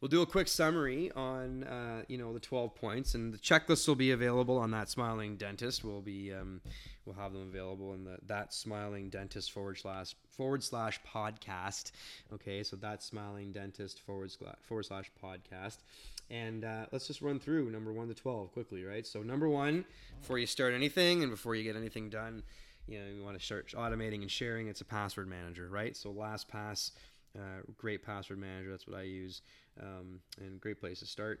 We'll 0.00 0.08
do 0.08 0.20
a 0.20 0.26
quick 0.26 0.46
summary 0.46 1.10
on, 1.12 1.64
uh, 1.64 2.02
you 2.06 2.18
know, 2.18 2.34
the 2.34 2.40
12 2.40 2.74
points, 2.74 3.14
and 3.14 3.32
the 3.32 3.38
checklist 3.38 3.88
will 3.88 3.94
be 3.94 4.10
available 4.10 4.58
on 4.58 4.70
that 4.72 4.90
Smiling 4.90 5.36
Dentist. 5.36 5.84
We'll 5.84 6.02
be 6.02 6.34
um, 6.34 6.60
we'll 7.06 7.16
have 7.16 7.32
them 7.32 7.42
available 7.42 7.94
in 7.94 8.04
the 8.04 8.18
that 8.26 8.52
smiling 8.52 9.08
dentist 9.08 9.52
forward 9.52 9.78
slash 9.78 10.14
forward 10.28 10.62
slash 10.62 11.00
podcast. 11.10 11.92
Okay 12.34 12.62
so 12.62 12.76
that 12.76 13.02
smiling 13.02 13.52
dentist 13.52 14.00
forward 14.00 14.30
slash 14.30 14.56
forward 14.62 14.84
slash 14.84 15.10
podcast. 15.22 15.78
And 16.28 16.64
uh, 16.64 16.86
let's 16.90 17.06
just 17.06 17.22
run 17.22 17.38
through 17.38 17.70
number 17.70 17.92
one 17.92 18.08
to 18.08 18.14
12 18.14 18.52
quickly 18.52 18.84
right? 18.84 19.06
So 19.06 19.22
number 19.22 19.48
one 19.48 19.84
before 20.20 20.38
you 20.38 20.46
start 20.46 20.74
anything 20.74 21.22
and 21.22 21.30
before 21.30 21.54
you 21.54 21.62
get 21.62 21.76
anything 21.76 22.10
done 22.10 22.42
you 22.88 22.98
know 22.98 23.06
you 23.16 23.22
want 23.22 23.38
to 23.38 23.44
start 23.44 23.68
automating 23.76 24.22
and 24.22 24.30
sharing 24.30 24.68
it's 24.68 24.80
a 24.80 24.84
password 24.84 25.28
manager 25.28 25.68
right? 25.70 25.96
So 25.96 26.12
lastpass 26.12 26.90
uh, 27.36 27.60
great 27.76 28.02
password 28.02 28.38
manager 28.38 28.70
that's 28.70 28.86
what 28.86 28.98
i 28.98 29.02
use 29.02 29.42
um, 29.80 30.20
and 30.38 30.60
great 30.60 30.80
place 30.80 31.00
to 31.00 31.06
start 31.06 31.40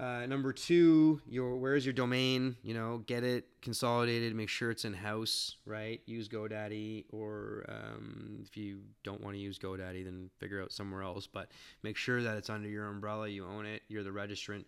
uh, 0.00 0.24
number 0.24 0.50
two, 0.50 1.20
your 1.28 1.56
where's 1.56 1.84
your 1.84 1.92
domain? 1.92 2.56
You 2.62 2.72
know, 2.72 3.02
get 3.06 3.22
it 3.22 3.44
consolidated. 3.60 4.34
Make 4.34 4.48
sure 4.48 4.70
it's 4.70 4.86
in 4.86 4.94
house, 4.94 5.56
right? 5.66 6.00
Use 6.06 6.26
GoDaddy, 6.26 7.04
or 7.10 7.66
um, 7.68 8.38
if 8.42 8.56
you 8.56 8.80
don't 9.04 9.22
want 9.22 9.36
to 9.36 9.40
use 9.40 9.58
GoDaddy, 9.58 10.04
then 10.06 10.30
figure 10.38 10.62
out 10.62 10.72
somewhere 10.72 11.02
else. 11.02 11.26
But 11.26 11.50
make 11.82 11.98
sure 11.98 12.22
that 12.22 12.38
it's 12.38 12.48
under 12.48 12.68
your 12.68 12.86
umbrella. 12.86 13.28
You 13.28 13.44
own 13.44 13.66
it. 13.66 13.82
You're 13.88 14.02
the 14.02 14.10
registrant, 14.10 14.64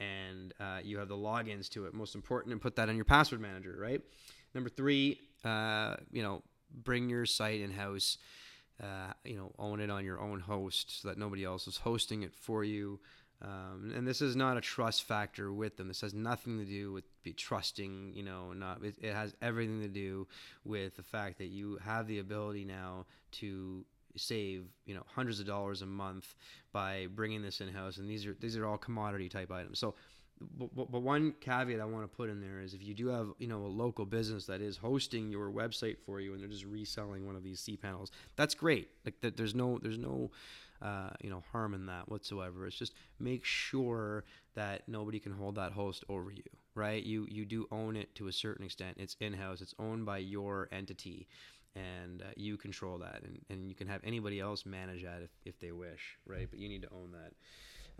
and 0.00 0.52
uh, 0.58 0.80
you 0.82 0.98
have 0.98 1.08
the 1.08 1.16
logins 1.16 1.68
to 1.70 1.86
it. 1.86 1.94
Most 1.94 2.16
important, 2.16 2.50
and 2.50 2.60
put 2.60 2.74
that 2.74 2.88
in 2.88 2.96
your 2.96 3.04
password 3.04 3.40
manager, 3.40 3.76
right? 3.78 4.00
Number 4.52 4.68
three, 4.68 5.20
uh, 5.44 5.94
you 6.10 6.24
know, 6.24 6.42
bring 6.82 7.08
your 7.08 7.24
site 7.24 7.60
in 7.60 7.70
house. 7.70 8.18
Uh, 8.82 9.12
you 9.24 9.36
know, 9.36 9.52
own 9.58 9.80
it 9.80 9.90
on 9.90 10.04
your 10.04 10.20
own 10.20 10.40
host 10.40 11.02
so 11.02 11.08
that 11.08 11.18
nobody 11.18 11.44
else 11.44 11.66
is 11.68 11.76
hosting 11.76 12.22
it 12.22 12.34
for 12.34 12.64
you. 12.64 12.98
Um, 13.42 13.92
and 13.96 14.06
this 14.06 14.20
is 14.22 14.36
not 14.36 14.56
a 14.56 14.60
trust 14.60 15.02
factor 15.04 15.52
with 15.52 15.76
them. 15.76 15.88
This 15.88 16.00
has 16.02 16.14
nothing 16.14 16.58
to 16.58 16.64
do 16.64 16.92
with 16.92 17.04
be 17.22 17.32
trusting, 17.32 18.12
you 18.14 18.22
know, 18.22 18.52
not 18.52 18.84
it, 18.84 18.96
it 19.00 19.14
has 19.14 19.34
everything 19.42 19.80
to 19.80 19.88
do 19.88 20.26
with 20.64 20.96
the 20.96 21.02
fact 21.02 21.38
that 21.38 21.48
you 21.48 21.78
have 21.84 22.06
the 22.06 22.20
ability 22.20 22.64
now 22.64 23.06
to 23.32 23.84
save, 24.16 24.66
you 24.86 24.94
know, 24.94 25.02
hundreds 25.06 25.40
of 25.40 25.46
dollars 25.46 25.82
a 25.82 25.86
month 25.86 26.34
by 26.72 27.08
bringing 27.14 27.42
this 27.42 27.60
in 27.60 27.68
house. 27.68 27.96
And 27.96 28.08
these 28.08 28.26
are 28.26 28.36
these 28.38 28.56
are 28.56 28.66
all 28.66 28.78
commodity 28.78 29.28
type 29.28 29.50
items. 29.50 29.78
So 29.78 29.94
but, 30.58 30.74
but, 30.74 30.90
but 30.90 31.02
one 31.02 31.34
caveat 31.40 31.80
I 31.80 31.84
want 31.84 32.04
to 32.04 32.16
put 32.16 32.30
in 32.30 32.40
there 32.40 32.60
is 32.60 32.74
if 32.74 32.82
you 32.82 32.94
do 32.94 33.08
have 33.08 33.28
you 33.38 33.46
know 33.46 33.64
a 33.64 33.68
local 33.68 34.04
business 34.04 34.46
that 34.46 34.60
is 34.60 34.76
hosting 34.76 35.30
your 35.30 35.50
website 35.50 35.98
for 35.98 36.20
you 36.20 36.32
and 36.32 36.40
they're 36.40 36.48
just 36.48 36.64
reselling 36.64 37.26
one 37.26 37.36
of 37.36 37.42
these 37.42 37.60
cPanels, 37.60 38.10
that's 38.36 38.54
great. 38.54 38.88
Like 39.04 39.20
that, 39.20 39.36
there's 39.36 39.54
no 39.54 39.78
there's 39.78 39.98
no 39.98 40.30
uh, 40.80 41.10
you 41.20 41.30
know 41.30 41.42
harm 41.52 41.74
in 41.74 41.86
that 41.86 42.08
whatsoever. 42.08 42.66
It's 42.66 42.76
just 42.76 42.94
make 43.20 43.44
sure 43.44 44.24
that 44.54 44.88
nobody 44.88 45.18
can 45.18 45.32
hold 45.32 45.54
that 45.56 45.72
host 45.72 46.04
over 46.08 46.30
you, 46.30 46.42
right? 46.74 47.02
You 47.02 47.26
you 47.30 47.44
do 47.44 47.66
own 47.70 47.96
it 47.96 48.14
to 48.16 48.28
a 48.28 48.32
certain 48.32 48.64
extent. 48.64 48.96
It's 48.98 49.16
in 49.20 49.32
house. 49.32 49.60
It's 49.60 49.74
owned 49.78 50.04
by 50.04 50.18
your 50.18 50.68
entity, 50.72 51.28
and 51.76 52.22
uh, 52.22 52.26
you 52.36 52.56
control 52.56 52.98
that, 52.98 53.22
and, 53.24 53.38
and 53.48 53.68
you 53.68 53.74
can 53.74 53.86
have 53.86 54.00
anybody 54.04 54.40
else 54.40 54.66
manage 54.66 55.04
that 55.04 55.22
if, 55.22 55.30
if 55.44 55.60
they 55.60 55.72
wish, 55.72 56.18
right? 56.26 56.48
But 56.50 56.58
you 56.58 56.68
need 56.68 56.82
to 56.82 56.90
own 56.92 57.12
that. 57.12 57.32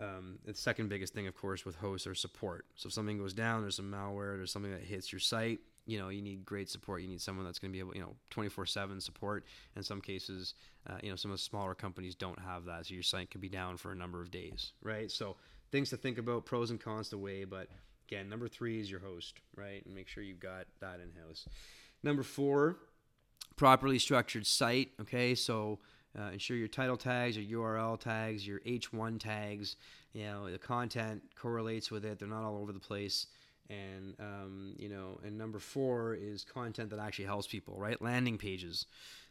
Um, 0.02 0.38
the 0.44 0.54
second 0.54 0.88
biggest 0.88 1.14
thing, 1.14 1.28
of 1.28 1.36
course, 1.36 1.64
with 1.64 1.76
hosts 1.76 2.06
are 2.06 2.14
support. 2.14 2.66
So 2.74 2.88
if 2.88 2.92
something 2.92 3.18
goes 3.18 3.32
down, 3.32 3.62
there's 3.62 3.76
some 3.76 3.90
malware, 3.90 4.36
there's 4.36 4.50
something 4.50 4.72
that 4.72 4.82
hits 4.82 5.12
your 5.12 5.20
site, 5.20 5.60
you 5.86 5.98
know, 5.98 6.08
you 6.10 6.22
need 6.22 6.44
great 6.44 6.70
support. 6.70 7.02
You 7.02 7.08
need 7.08 7.20
someone 7.20 7.44
that's 7.44 7.58
going 7.58 7.70
to 7.70 7.72
be 7.72 7.80
able, 7.80 7.94
you 7.94 8.00
know, 8.00 8.14
24/7 8.30 9.00
support. 9.00 9.44
In 9.76 9.82
some 9.82 10.00
cases, 10.00 10.54
uh, 10.88 10.98
you 11.02 11.10
know, 11.10 11.16
some 11.16 11.30
of 11.30 11.38
the 11.38 11.42
smaller 11.42 11.74
companies 11.74 12.14
don't 12.14 12.38
have 12.38 12.64
that, 12.66 12.86
so 12.86 12.94
your 12.94 13.02
site 13.02 13.30
could 13.30 13.40
be 13.40 13.48
down 13.48 13.76
for 13.76 13.92
a 13.92 13.94
number 13.94 14.20
of 14.20 14.30
days, 14.30 14.72
right? 14.82 15.10
So 15.10 15.36
things 15.70 15.90
to 15.90 15.96
think 15.96 16.18
about, 16.18 16.46
pros 16.46 16.70
and 16.70 16.80
cons 16.80 17.08
to 17.10 17.18
weigh. 17.18 17.44
But 17.44 17.68
again, 18.08 18.28
number 18.28 18.48
three 18.48 18.80
is 18.80 18.90
your 18.90 19.00
host, 19.00 19.40
right? 19.56 19.84
And 19.84 19.94
make 19.94 20.08
sure 20.08 20.22
you've 20.22 20.40
got 20.40 20.66
that 20.80 21.00
in 21.00 21.12
house. 21.20 21.48
Number 22.02 22.22
four, 22.22 22.76
properly 23.56 23.98
structured 23.98 24.46
site. 24.46 24.90
Okay, 25.00 25.34
so 25.34 25.80
uh, 26.18 26.30
ensure 26.32 26.56
your 26.56 26.68
title 26.68 26.96
tags, 26.96 27.36
your 27.36 27.62
URL 27.62 27.98
tags, 27.98 28.46
your 28.46 28.60
H1 28.60 29.18
tags. 29.18 29.76
You 30.12 30.24
know 30.24 30.50
the 30.50 30.58
content 30.58 31.22
correlates 31.40 31.90
with 31.90 32.04
it. 32.04 32.18
They're 32.18 32.28
not 32.28 32.44
all 32.44 32.58
over 32.58 32.72
the 32.72 32.80
place. 32.80 33.26
And 33.70 34.14
um, 34.18 34.74
you 34.76 34.88
know, 34.88 35.18
and 35.24 35.38
number 35.38 35.58
four 35.58 36.14
is 36.14 36.44
content 36.44 36.90
that 36.90 36.98
actually 36.98 37.24
helps 37.26 37.46
people. 37.46 37.76
Right, 37.78 38.00
landing 38.02 38.36
pages, 38.36 38.86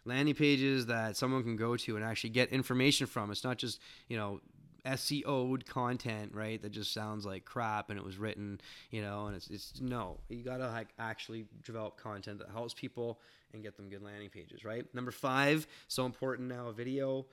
landing 0.05 0.33
pages 0.33 0.87
that 0.87 1.17
someone 1.17 1.43
can 1.43 1.55
go 1.55 1.77
to 1.77 1.95
and 1.95 2.03
actually 2.03 2.31
get 2.31 2.49
information 2.49 3.05
from. 3.05 3.29
It's 3.29 3.43
not 3.43 3.57
just 3.57 3.79
you 4.07 4.17
know 4.17 4.41
SEO'd 4.85 5.65
content, 5.65 6.33
right? 6.33 6.61
That 6.61 6.71
just 6.71 6.93
sounds 6.93 7.25
like 7.25 7.45
crap 7.45 7.89
and 7.89 7.99
it 7.99 8.05
was 8.05 8.17
written, 8.17 8.59
you 8.89 9.01
know, 9.01 9.27
and 9.27 9.35
it's, 9.35 9.49
it's 9.49 9.79
no, 9.81 10.17
you 10.29 10.43
gotta 10.43 10.67
like 10.67 10.89
actually 10.99 11.45
develop 11.63 11.97
content 11.97 12.39
that 12.39 12.49
helps 12.49 12.73
people 12.73 13.19
and 13.53 13.63
get 13.63 13.77
them 13.77 13.89
good 13.89 14.01
landing 14.01 14.29
pages, 14.29 14.63
right? 14.63 14.85
Number 14.93 15.11
five, 15.11 15.67
so 15.87 16.05
important 16.05 16.49
now, 16.49 16.71
video. 16.71 17.25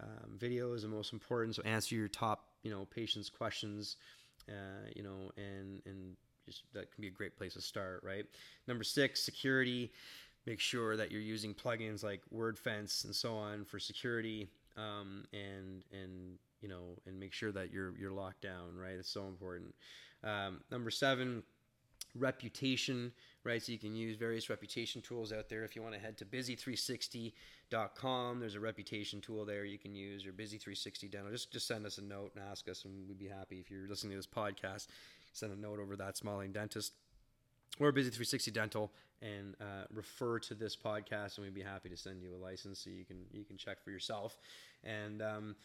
Um, 0.00 0.36
video 0.36 0.72
is 0.74 0.82
the 0.82 0.88
most 0.88 1.12
important. 1.12 1.54
So 1.54 1.62
answer 1.62 1.94
your 1.94 2.08
top, 2.08 2.48
you 2.62 2.70
know, 2.70 2.86
patients' 2.86 3.30
questions, 3.30 3.96
uh, 4.48 4.90
you 4.94 5.02
know, 5.02 5.30
and 5.36 5.80
and 5.86 6.16
just 6.44 6.62
that 6.74 6.92
can 6.92 7.02
be 7.02 7.08
a 7.08 7.12
great 7.12 7.36
place 7.36 7.54
to 7.54 7.60
start, 7.60 8.02
right? 8.04 8.24
Number 8.68 8.84
six, 8.84 9.22
security. 9.22 9.92
Make 10.46 10.60
sure 10.60 10.96
that 10.96 11.10
you're 11.10 11.20
using 11.20 11.54
plugins 11.54 12.04
like 12.04 12.20
WordFence 12.32 13.04
and 13.04 13.14
so 13.14 13.34
on 13.34 13.64
for 13.64 13.80
security, 13.80 14.48
um, 14.76 15.24
and 15.32 15.82
and 15.92 16.38
you 16.60 16.68
know, 16.68 16.98
and 17.06 17.18
make 17.18 17.32
sure 17.32 17.50
that 17.52 17.72
you're 17.72 17.96
you're 17.98 18.12
locked 18.12 18.42
down, 18.42 18.76
right? 18.76 18.94
It's 18.94 19.10
so 19.10 19.26
important. 19.26 19.74
Um, 20.24 20.60
number 20.70 20.90
seven, 20.90 21.42
reputation, 22.14 23.12
right? 23.44 23.62
So 23.62 23.72
you 23.72 23.78
can 23.78 23.94
use 23.94 24.16
various 24.16 24.50
reputation 24.50 25.02
tools 25.02 25.32
out 25.32 25.48
there. 25.48 25.64
If 25.64 25.76
you 25.76 25.82
want 25.82 25.94
to 25.94 26.00
head 26.00 26.16
to 26.18 26.24
busy360.com, 26.24 28.40
there's 28.40 28.54
a 28.54 28.60
reputation 28.60 29.20
tool 29.20 29.44
there 29.44 29.64
you 29.64 29.78
can 29.78 29.94
use. 29.94 30.24
Your 30.24 30.34
Busy360 30.34 31.10
Dental. 31.10 31.30
Just 31.30 31.52
just 31.52 31.68
send 31.68 31.86
us 31.86 31.98
a 31.98 32.02
note 32.02 32.32
and 32.34 32.42
ask 32.50 32.68
us, 32.68 32.84
and 32.84 33.08
we'd 33.08 33.18
be 33.18 33.28
happy 33.28 33.60
if 33.60 33.70
you're 33.70 33.88
listening 33.88 34.10
to 34.12 34.16
this 34.16 34.26
podcast. 34.26 34.88
Send 35.32 35.52
a 35.52 35.56
note 35.56 35.80
over 35.80 35.96
that 35.96 36.16
Smiling 36.16 36.52
Dentist 36.52 36.92
or 37.78 37.92
Busy360 37.92 38.52
Dental 38.52 38.90
and 39.22 39.54
uh, 39.60 39.84
refer 39.92 40.38
to 40.38 40.54
this 40.54 40.76
podcast, 40.76 41.36
and 41.36 41.44
we'd 41.44 41.54
be 41.54 41.62
happy 41.62 41.88
to 41.88 41.96
send 41.96 42.22
you 42.22 42.34
a 42.34 42.40
license 42.42 42.80
so 42.80 42.90
you 42.90 43.04
can 43.04 43.18
you 43.32 43.44
can 43.44 43.56
check 43.56 43.82
for 43.82 43.90
yourself. 43.90 44.38
And 44.84 45.22
um, 45.22 45.56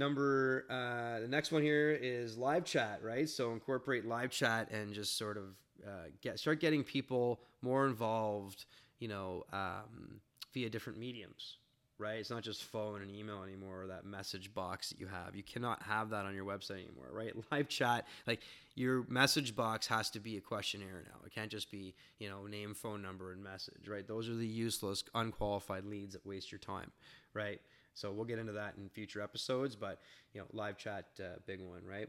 number 0.00 0.64
uh, 0.68 1.20
the 1.20 1.28
next 1.28 1.52
one 1.52 1.62
here 1.62 1.90
is 1.90 2.36
live 2.36 2.64
chat, 2.64 3.00
right? 3.04 3.28
So 3.28 3.52
incorporate 3.52 4.06
live 4.06 4.30
chat 4.30 4.70
and 4.72 4.92
just 4.92 5.16
sort 5.16 5.36
of 5.36 5.44
uh, 5.86 6.08
get 6.22 6.40
start 6.40 6.58
getting 6.58 6.82
people 6.82 7.40
more 7.62 7.86
involved, 7.86 8.64
you 8.98 9.06
know, 9.06 9.44
um, 9.52 10.20
via 10.52 10.70
different 10.70 10.98
mediums, 10.98 11.58
right? 11.98 12.18
It's 12.18 12.30
not 12.30 12.42
just 12.42 12.64
phone 12.64 13.02
and 13.02 13.10
email 13.10 13.42
anymore 13.42 13.82
or 13.82 13.86
that 13.88 14.06
message 14.06 14.52
box 14.54 14.88
that 14.88 14.98
you 14.98 15.06
have. 15.06 15.36
You 15.36 15.42
cannot 15.42 15.82
have 15.82 16.10
that 16.10 16.24
on 16.24 16.34
your 16.34 16.46
website 16.46 16.82
anymore, 16.84 17.10
right? 17.12 17.32
Live 17.52 17.68
chat, 17.68 18.06
like 18.26 18.40
your 18.74 19.04
message 19.08 19.54
box 19.54 19.86
has 19.86 20.10
to 20.10 20.20
be 20.20 20.38
a 20.38 20.40
questionnaire 20.40 21.04
now. 21.04 21.20
It 21.26 21.34
can't 21.34 21.50
just 21.50 21.70
be, 21.70 21.94
you 22.18 22.30
know, 22.30 22.46
name, 22.46 22.74
phone 22.74 23.02
number, 23.02 23.32
and 23.32 23.44
message, 23.44 23.86
right? 23.86 24.08
Those 24.08 24.28
are 24.30 24.34
the 24.34 24.46
useless, 24.46 25.04
unqualified 25.14 25.84
leads 25.84 26.14
that 26.14 26.24
waste 26.26 26.50
your 26.50 26.58
time, 26.58 26.90
right? 27.34 27.60
So 28.00 28.10
we'll 28.12 28.24
get 28.24 28.38
into 28.38 28.52
that 28.52 28.74
in 28.78 28.88
future 28.88 29.20
episodes, 29.20 29.76
but 29.76 30.00
you 30.32 30.40
know, 30.40 30.46
live 30.52 30.78
chat, 30.78 31.06
uh, 31.20 31.38
big 31.46 31.60
one, 31.60 31.84
right? 31.84 32.08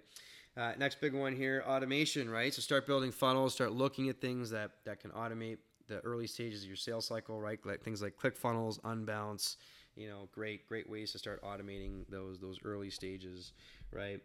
Uh, 0.55 0.73
next 0.77 0.99
big 0.99 1.13
one 1.13 1.35
here, 1.35 1.63
automation, 1.67 2.29
right? 2.29 2.53
So 2.53 2.61
start 2.61 2.85
building 2.85 3.11
funnels, 3.11 3.53
start 3.53 3.71
looking 3.71 4.09
at 4.09 4.19
things 4.21 4.49
that 4.51 4.71
that 4.85 4.99
can 4.99 5.11
automate 5.11 5.57
the 5.87 5.99
early 6.01 6.27
stages 6.27 6.61
of 6.63 6.67
your 6.67 6.77
sales 6.77 7.05
cycle, 7.05 7.39
right? 7.39 7.59
Like 7.65 7.81
things 7.81 8.01
like 8.01 8.17
ClickFunnels, 8.17 8.79
unbounce, 8.81 9.57
you 9.95 10.07
know, 10.07 10.29
great 10.31 10.67
great 10.67 10.89
ways 10.89 11.11
to 11.11 11.19
start 11.19 11.43
automating 11.43 12.05
those 12.09 12.39
those 12.39 12.59
early 12.63 12.89
stages, 12.89 13.53
right? 13.91 14.21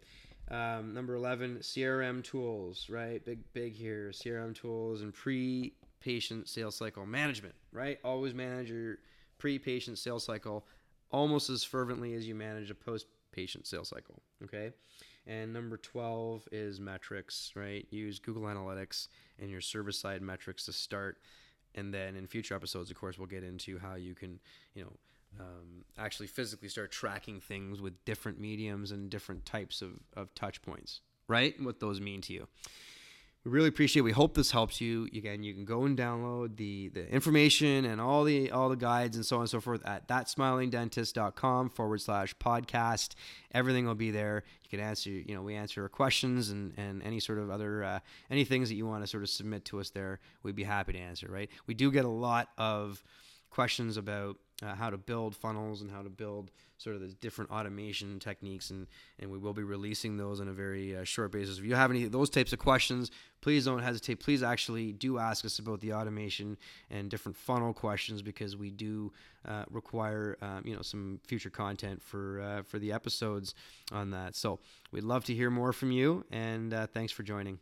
Um, 0.51 0.95
number 0.95 1.15
eleven, 1.17 1.59
CRM 1.59 2.23
tools, 2.23 2.87
right? 2.89 3.25
Big 3.25 3.41
big 3.53 3.75
here, 3.75 4.11
CRM 4.13 4.55
tools 4.55 5.03
and 5.03 5.13
pre 5.13 5.75
patient 6.01 6.49
sales 6.49 6.77
cycle 6.77 7.05
management, 7.07 7.55
right? 7.73 7.99
Always 8.05 8.35
manage 8.35 8.71
your 8.71 8.99
pre 9.39 9.59
patient 9.59 9.99
sales 9.99 10.25
cycle 10.25 10.65
almost 11.11 11.51
as 11.51 11.65
fervently 11.65 12.15
as 12.15 12.27
you 12.27 12.35
manage 12.35 12.71
a 12.71 12.75
post 12.75 13.07
patient 13.33 13.67
sales 13.67 13.89
cycle, 13.89 14.23
okay? 14.45 14.73
And 15.27 15.53
number 15.53 15.77
12 15.77 16.49
is 16.53 16.81
metrics, 16.81 17.53
right? 17.55 17.87
Use 17.91 18.19
Google 18.19 18.45
Analytics 18.45 19.09
and 19.41 19.51
your 19.51 19.61
service 19.61 19.99
side 19.99 20.23
metrics 20.23 20.65
to 20.67 20.73
start. 20.73 21.19
And 21.75 21.93
then 21.93 22.17
in 22.17 22.27
future 22.27 22.55
episodes, 22.55 22.91
of 22.91 22.97
course, 22.97 23.19
we'll 23.19 23.27
get 23.27 23.43
into 23.43 23.79
how 23.79 23.97
you 23.97 24.15
can, 24.15 24.39
you 24.75 24.85
know, 24.85 24.93
um, 25.39 25.85
actually 25.99 26.29
physically 26.29 26.69
start 26.69 26.91
tracking 26.91 27.41
things 27.41 27.81
with 27.81 28.05
different 28.05 28.41
mediums 28.41 28.93
and 28.93 29.11
different 29.11 29.45
types 29.45 29.83
of, 29.83 29.91
of 30.17 30.35
touch 30.35 30.63
points, 30.63 31.01
right? 31.29 31.61
What 31.61 31.81
those 31.81 32.01
mean 32.01 32.23
to 32.23 32.33
you 32.33 32.47
we 33.47 33.53
really 33.53 33.69
appreciate 33.69 34.01
it. 34.01 34.03
we 34.03 34.11
hope 34.11 34.35
this 34.35 34.51
helps 34.51 34.81
you. 34.81 35.05
Again 35.15 35.45
you 35.45 35.55
can 35.55 35.65
go 35.65 35.85
and 35.85 35.97
download 35.97 36.57
the 36.57 36.89
the 36.89 37.09
information 37.09 37.85
and 37.85 38.01
all 38.01 38.25
the 38.25 38.51
all 38.51 38.69
the 38.69 38.77
guides 38.77 39.15
and 39.15 39.25
so 39.25 39.37
on 39.37 39.43
and 39.43 39.51
so 39.51 39.61
forth 39.61 39.87
at 39.87 40.09
thatsmilingdentist.com 40.09 41.71
forward 41.71 42.01
slash 42.01 42.35
podcast. 42.39 43.15
Everything 43.53 43.87
will 43.87 43.95
be 43.95 44.11
there. 44.11 44.43
You 44.65 44.71
can 44.71 44.81
answer 44.81 45.11
you 45.11 45.33
know 45.33 45.43
we 45.43 45.55
answer 45.55 45.89
questions 45.89 46.51
and 46.51 46.73
and 46.77 47.05
any 47.05 47.21
sort 47.21 47.39
of 47.39 47.49
other 47.49 47.85
uh, 47.85 48.01
any 48.33 48.45
things 48.45 48.69
that 48.69 48.75
you 48.75 48.85
want 48.85 49.05
to 49.05 49.07
sort 49.07 49.23
of 49.23 49.29
submit 49.29 49.65
to 49.67 49.79
us 49.79 49.91
there 49.91 50.19
we'd 50.43 50.57
be 50.57 50.65
happy 50.65 50.95
to 50.95 50.99
answer 50.99 51.29
right? 51.31 51.49
We 51.69 51.75
do 51.75 51.93
get 51.93 52.05
a 52.05 52.09
lot 52.09 52.49
of 52.59 53.05
questions 53.51 53.97
about 53.97 54.39
uh, 54.63 54.75
how 54.75 54.91
to 54.91 54.97
build 54.97 55.37
funnels 55.37 55.83
and 55.83 55.91
how 55.91 56.03
to 56.03 56.09
build 56.09 56.51
sort 56.79 56.97
of 56.97 57.03
the 57.03 57.09
different 57.09 57.51
automation 57.51 58.19
techniques 58.19 58.71
and 58.71 58.87
and 59.19 59.31
we 59.31 59.39
will 59.39 59.53
be 59.53 59.63
releasing 59.63 60.17
those 60.17 60.41
on 60.41 60.49
a 60.49 60.53
very 60.53 60.97
uh, 60.97 61.05
short 61.05 61.33
basis. 61.33 61.59
If 61.59 61.65
you 61.65 61.75
have 61.75 61.91
any 61.91 62.05
of 62.05 62.13
those 62.13 62.31
types 62.31 62.53
of 62.53 62.59
questions 62.59 63.11
please 63.41 63.67
don't 63.67 63.83
hesitate. 63.83 64.19
Please 64.19 64.43
actually 64.43 64.93
do 64.93 65.19
ask 65.19 65.45
us 65.45 65.59
about 65.59 65.81
the 65.81 65.93
automation 65.93 66.57
and 66.91 67.09
different 67.09 67.37
funnel 67.37 67.73
questions 67.73 68.21
because 68.21 68.57
we 68.57 68.71
do 68.71 69.13
uh, 69.47 69.65
require 69.71 70.37
um, 70.43 70.63
you 70.65 70.75
know 70.75 70.83
some 70.83 71.21
future 71.27 71.51
content 71.51 72.03
for 72.03 72.41
uh, 72.41 72.63
for 72.63 72.79
the 72.79 72.93
episodes 72.93 73.55
on 73.93 74.11
that. 74.11 74.35
So 74.35 74.59
we'd 74.91 75.05
love 75.05 75.25
to 75.27 75.35
hear 75.35 75.51
more 75.51 75.73
from 75.73 75.93
you 75.93 76.25
and 76.31 76.73
uh, 76.73 76.87
thanks 76.87 77.13
for 77.13 77.23
joining 77.23 77.59